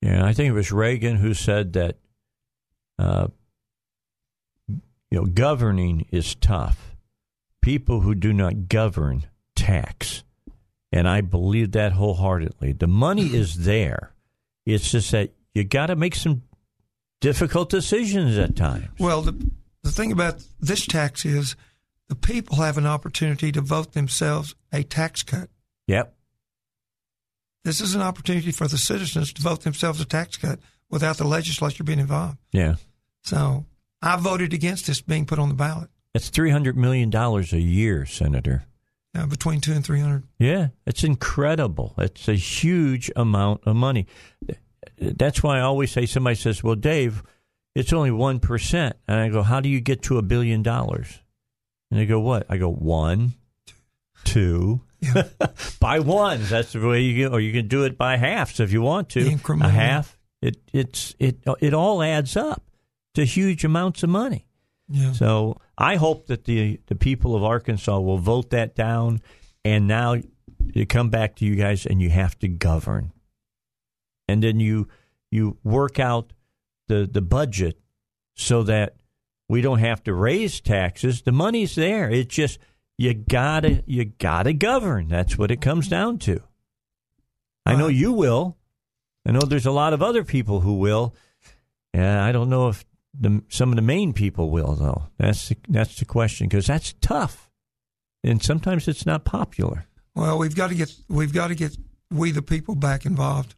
Yeah, 0.00 0.24
I 0.24 0.32
think 0.32 0.48
it 0.48 0.52
was 0.52 0.72
Reagan 0.72 1.16
who 1.16 1.34
said 1.34 1.74
that 1.74 1.98
uh, 2.98 3.28
you 4.68 4.80
know 5.10 5.26
governing 5.26 6.06
is 6.10 6.34
tough. 6.34 6.96
People 7.60 8.00
who 8.00 8.14
do 8.14 8.32
not 8.32 8.68
govern 8.68 9.26
tax. 9.54 10.24
And 10.90 11.06
I 11.06 11.20
believe 11.20 11.72
that 11.72 11.92
wholeheartedly. 11.92 12.72
The 12.72 12.86
money 12.86 13.26
is 13.26 13.64
there. 13.64 14.12
It's 14.66 14.90
just 14.90 15.10
that 15.12 15.30
you 15.54 15.64
got 15.64 15.86
to 15.86 15.96
make 15.96 16.14
some 16.14 16.42
difficult 17.22 17.70
decisions 17.70 18.36
at 18.36 18.54
times. 18.54 18.88
Well, 18.98 19.22
the, 19.22 19.50
the 19.82 19.90
thing 19.90 20.12
about 20.12 20.44
this 20.60 20.86
tax 20.86 21.24
is 21.24 21.56
the 22.08 22.14
people 22.14 22.56
have 22.56 22.76
an 22.76 22.86
opportunity 22.86 23.50
to 23.52 23.62
vote 23.62 23.92
themselves 23.92 24.54
a 24.70 24.82
tax 24.82 25.22
cut. 25.22 25.48
Yep. 25.86 26.14
This 27.64 27.80
is 27.80 27.94
an 27.94 28.02
opportunity 28.02 28.50
for 28.50 28.68
the 28.68 28.76
citizens 28.76 29.32
to 29.32 29.42
vote 29.42 29.62
themselves 29.62 30.00
a 30.00 30.04
tax 30.04 30.36
cut 30.36 30.58
without 30.90 31.16
the 31.16 31.26
legislature 31.26 31.84
being 31.84 32.00
involved. 32.00 32.36
Yeah. 32.50 32.74
So 33.22 33.64
I 34.02 34.16
voted 34.16 34.52
against 34.52 34.86
this 34.86 35.00
being 35.00 35.24
put 35.24 35.38
on 35.38 35.48
the 35.48 35.54
ballot. 35.54 35.88
That's 36.12 36.30
$300 36.30 36.74
million 36.74 37.14
a 37.14 37.42
year, 37.56 38.04
Senator. 38.04 38.64
Uh, 39.14 39.26
between 39.26 39.60
two 39.60 39.72
and 39.72 39.84
three 39.84 40.00
hundred. 40.00 40.22
Yeah, 40.38 40.68
it's 40.86 41.04
incredible. 41.04 41.92
It's 41.98 42.28
a 42.28 42.34
huge 42.34 43.10
amount 43.14 43.60
of 43.66 43.76
money. 43.76 44.06
That's 45.16 45.42
why 45.42 45.58
I 45.58 45.62
always 45.62 45.90
say 45.90 46.06
somebody 46.06 46.36
says, 46.36 46.62
"Well, 46.62 46.74
Dave, 46.76 47.22
it's 47.74 47.92
only 47.92 48.10
1%." 48.10 48.40
percent," 48.40 48.96
And 49.08 49.18
I 49.18 49.28
go, 49.28 49.42
"How 49.42 49.60
do 49.60 49.68
you 49.68 49.80
get 49.80 50.02
to 50.02 50.18
a 50.18 50.22
billion 50.22 50.62
dollars?" 50.62 51.20
And 51.90 51.98
they 52.00 52.06
go, 52.06 52.20
"What?" 52.20 52.46
I 52.48 52.56
go, 52.56 52.70
"1 52.70 53.32
2 54.24 54.80
Yeah. 55.00 55.24
by 55.80 55.98
ones. 55.98 56.48
That's 56.50 56.72
the 56.72 56.86
way 56.86 57.00
you 57.00 57.14
get 57.16 57.32
or 57.32 57.40
you 57.40 57.52
can 57.52 57.66
do 57.66 57.84
it 57.84 57.98
by 57.98 58.16
halves 58.16 58.60
if 58.60 58.72
you 58.72 58.82
want 58.82 59.08
to. 59.10 59.20
A 59.66 59.68
half. 59.68 60.18
It 60.40 60.58
it's 60.72 61.14
it 61.18 61.38
it 61.60 61.74
all 61.74 62.02
adds 62.02 62.36
up 62.36 62.62
to 63.14 63.24
huge 63.24 63.64
amounts 63.64 64.02
of 64.02 64.10
money. 64.10 64.46
Yeah. 64.88 65.12
So 65.12 65.60
I 65.76 65.96
hope 65.96 66.26
that 66.28 66.44
the 66.44 66.80
the 66.86 66.94
people 66.94 67.34
of 67.34 67.42
Arkansas 67.42 67.98
will 67.98 68.18
vote 68.18 68.50
that 68.50 68.74
down, 68.76 69.22
and 69.64 69.86
now 69.88 70.16
you 70.74 70.86
come 70.86 71.10
back 71.10 71.36
to 71.36 71.44
you 71.44 71.56
guys, 71.56 71.84
and 71.86 72.00
you 72.00 72.10
have 72.10 72.38
to 72.40 72.48
govern, 72.48 73.11
and 74.32 74.42
then 74.42 74.58
you 74.58 74.88
you 75.30 75.58
work 75.62 76.00
out 76.00 76.32
the 76.88 77.08
the 77.10 77.22
budget 77.22 77.78
so 78.34 78.62
that 78.62 78.96
we 79.48 79.60
don't 79.60 79.80
have 79.80 80.02
to 80.04 80.14
raise 80.14 80.60
taxes. 80.60 81.22
The 81.22 81.32
money's 81.32 81.74
there. 81.74 82.10
It's 82.10 82.34
just 82.34 82.58
you 82.96 83.14
gotta 83.14 83.84
you 83.86 84.06
gotta 84.06 84.52
govern. 84.52 85.08
That's 85.08 85.36
what 85.36 85.50
it 85.50 85.60
comes 85.60 85.86
mm-hmm. 85.86 85.94
down 85.94 86.18
to. 86.20 86.42
I 87.64 87.76
know 87.76 87.86
you 87.86 88.12
will. 88.12 88.56
I 89.24 89.30
know 89.30 89.40
there's 89.40 89.66
a 89.66 89.70
lot 89.70 89.92
of 89.92 90.02
other 90.02 90.24
people 90.24 90.60
who 90.60 90.74
will. 90.78 91.14
And 91.94 92.18
I 92.20 92.32
don't 92.32 92.48
know 92.48 92.68
if 92.68 92.84
the 93.18 93.42
some 93.48 93.70
of 93.70 93.76
the 93.76 93.82
main 93.82 94.12
people 94.12 94.50
will 94.50 94.74
though. 94.74 95.04
That's 95.18 95.50
the, 95.50 95.56
that's 95.68 95.96
the 95.98 96.06
question 96.06 96.48
because 96.48 96.66
that's 96.66 96.94
tough, 97.00 97.50
and 98.24 98.42
sometimes 98.42 98.88
it's 98.88 99.04
not 99.04 99.24
popular. 99.24 99.84
Well, 100.14 100.38
we've 100.38 100.56
got 100.56 100.68
to 100.70 100.74
get 100.74 100.94
we've 101.08 101.32
got 101.32 101.48
to 101.48 101.54
get 101.54 101.76
we 102.10 102.30
the 102.30 102.42
people 102.42 102.74
back 102.74 103.04
involved. 103.04 103.54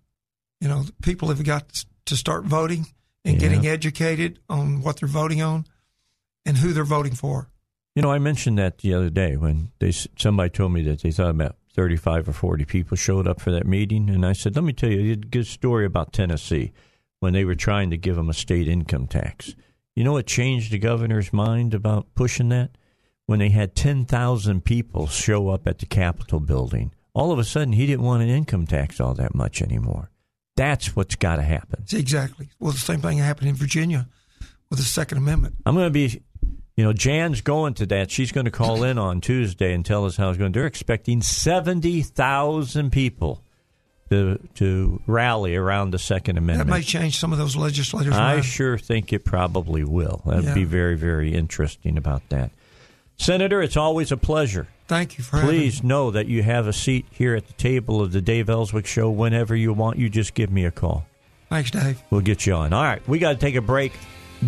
You 0.65 0.71
know, 0.71 0.85
people 1.03 1.29
have 1.29 1.45
got 1.45 1.85
to 2.07 2.17
start 2.17 2.47
voting 2.47 2.87
and 3.23 3.35
Yeah. 3.35 3.41
getting 3.41 3.67
educated 3.67 4.39
on 4.49 4.81
what 4.81 4.97
they're 4.97 5.07
voting 5.07 5.43
on 5.43 5.67
and 6.47 6.57
who 6.57 6.73
they're 6.73 6.85
voting 6.85 7.15
for. 7.15 7.51
You 7.95 8.01
know, 8.01 8.11
I 8.11 8.19
mentioned 8.19 8.57
that 8.57 8.79
the 8.79 8.95
other 8.95 9.11
day 9.11 9.37
when 9.37 9.73
they 9.79 9.93
somebody 9.93 10.49
told 10.49 10.73
me 10.73 10.81
that 10.85 11.03
they 11.03 11.11
thought 11.11 11.29
about 11.29 11.57
thirty 11.75 11.97
five 11.97 12.27
or 12.27 12.33
forty 12.33 12.65
people 12.65 12.97
showed 12.97 13.29
up 13.29 13.43
for 13.43 13.51
that 13.53 13.67
meeting, 13.67 14.09
and 14.09 14.25
I 14.25 14.33
said, 14.33 14.57
"Let 14.57 14.65
me 14.65 14.73
tell 14.73 14.91
you 14.91 15.13
a 15.13 15.17
good 15.17 15.47
story 15.47 15.85
about 15.85 16.15
Tennessee 16.15 16.73
when 17.21 17.35
they 17.35 17.45
were 17.45 17.55
trying 17.55 17.91
to 17.91 17.99
give 17.99 18.17
them 18.17 18.31
a 18.31 18.35
state 18.35 18.67
income 18.67 19.07
tax." 19.07 19.55
You 19.95 20.03
know 20.03 20.13
what 20.13 20.27
changed 20.27 20.73
the 20.73 20.79
governor's 20.79 21.31
mind 21.31 21.75
about 21.75 22.15
pushing 22.15 22.49
that? 22.49 22.71
When 23.27 23.39
they 23.39 23.51
had 23.51 23.77
10,000 23.77 24.65
people 24.65 25.09
show 25.09 25.51
up 25.51 25.67
at 25.67 25.79
the 25.79 25.87
Capitol 25.87 26.41
building, 26.41 26.93
all 27.13 27.33
of 27.33 27.39
a 27.39 27.45
sudden 27.45 27.75
he 27.75 27.87
didn't 27.87 28.07
want 28.07 28.23
an 28.23 28.31
income 28.31 28.67
tax 28.67 28.99
all 28.99 29.13
that 29.15 29.35
much 29.35 29.61
anymore. 29.61 30.11
That's 30.57 30.95
what's 30.95 31.17
got 31.17 31.37
to 31.37 31.43
happen. 31.43 31.85
Exactly. 31.93 32.49
Well, 32.61 32.73
the 32.73 32.79
same 32.79 33.01
thing 33.01 33.19
happened 33.19 33.49
in 33.49 33.55
Virginia 33.57 34.09
with 34.71 34.79
the 34.79 34.85
Second 34.85 35.19
Amendment. 35.19 35.57
I'm 35.67 35.75
going 35.75 35.87
to 35.87 35.91
be, 35.91 36.23
you 36.77 36.85
know, 36.85 36.93
Jan's 36.93 37.41
going 37.41 37.75
to 37.75 37.87
that. 37.87 38.11
She's 38.11 38.31
going 38.33 38.45
to 38.45 38.51
call 38.53 38.85
in 38.85 38.97
on 38.99 39.21
Tuesday 39.21 39.73
and 39.75 39.85
tell 39.85 40.05
us 40.07 40.17
how 40.17 40.29
it's 40.31 40.39
going. 40.39 40.53
They're 40.53 40.67
expecting 40.67 41.23
70,000 41.23 42.91
people 42.91 43.43
to 44.11 44.39
to 44.57 45.01
rally 45.07 45.57
around 45.57 45.91
the 45.93 45.99
Second 45.99 46.37
Amendment. 46.39 46.69
That 46.69 46.77
may 46.77 46.83
change 46.83 47.19
some 47.19 47.33
of 47.33 47.39
those 47.39 47.57
legislators' 47.57 48.15
I 48.15 48.35
minds. 48.35 48.47
sure 48.47 48.77
think 48.79 49.13
it 49.13 49.25
probably 49.25 49.83
will. 49.83 50.23
That'd 50.27 50.45
Yeah. 50.45 50.55
be 50.55 50.65
very, 50.65 50.95
very 50.97 51.35
interesting 51.35 51.97
about 51.97 52.29
that. 52.29 52.51
Senator, 53.17 53.63
it's 53.63 53.77
always 53.77 54.13
a 54.13 54.17
pleasure. 54.17 54.69
Thank 54.87 55.17
you 55.17 55.25
for 55.25 55.41
Please 55.41 55.83
know 55.83 56.11
that 56.11 56.27
you 56.27 56.43
have 56.43 56.67
a 56.67 56.73
seat 56.73 57.07
here 57.11 57.35
at 57.35 57.47
the 57.47 57.55
table 57.55 58.03
of 58.03 58.13
the 58.13 58.21
Dave 58.21 58.51
Elswick 58.51 58.87
Show 58.87 59.11
whenever 59.11 59.57
you 59.57 59.73
want. 59.73 59.99
You 59.99 60.11
just 60.11 60.35
give 60.35 60.51
me 60.51 60.65
a 60.65 60.71
call. 60.71 61.07
Thanks, 61.49 61.71
Dave. 61.71 62.03
We'll 62.11 62.21
get 62.21 62.47
you 62.47 62.55
on. 62.55 62.73
All 62.73 62.83
right, 62.83 63.07
we 63.09 63.19
got 63.19 63.33
to 63.33 63.39
take 63.39 63.55
a 63.55 63.63
break. 63.63 63.93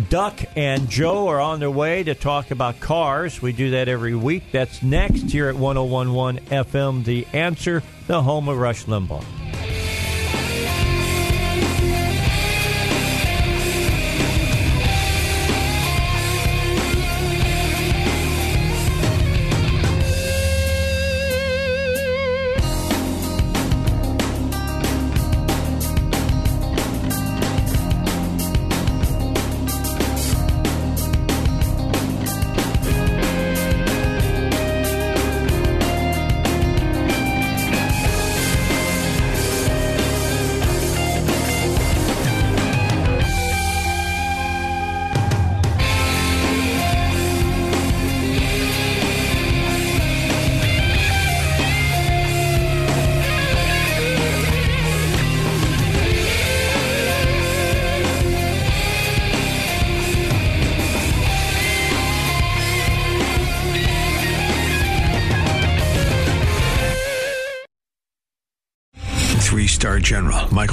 Duck 0.09 0.39
and 0.55 0.89
Joe 0.89 1.27
are 1.27 1.39
on 1.39 1.59
their 1.59 1.71
way 1.71 2.03
to 2.03 2.13
talk 2.13 2.51
about 2.51 2.79
cars. 2.79 3.41
We 3.41 3.51
do 3.51 3.71
that 3.71 3.87
every 3.87 4.13
week. 4.13 4.51
That's 4.51 4.83
next 4.83 5.31
here 5.31 5.49
at 5.49 5.55
1011 5.55 6.45
FM. 6.45 7.03
The 7.03 7.25
answer, 7.33 7.81
the 8.05 8.21
home 8.21 8.47
of 8.47 8.57
Rush 8.57 8.85
Limbaugh. 8.85 9.23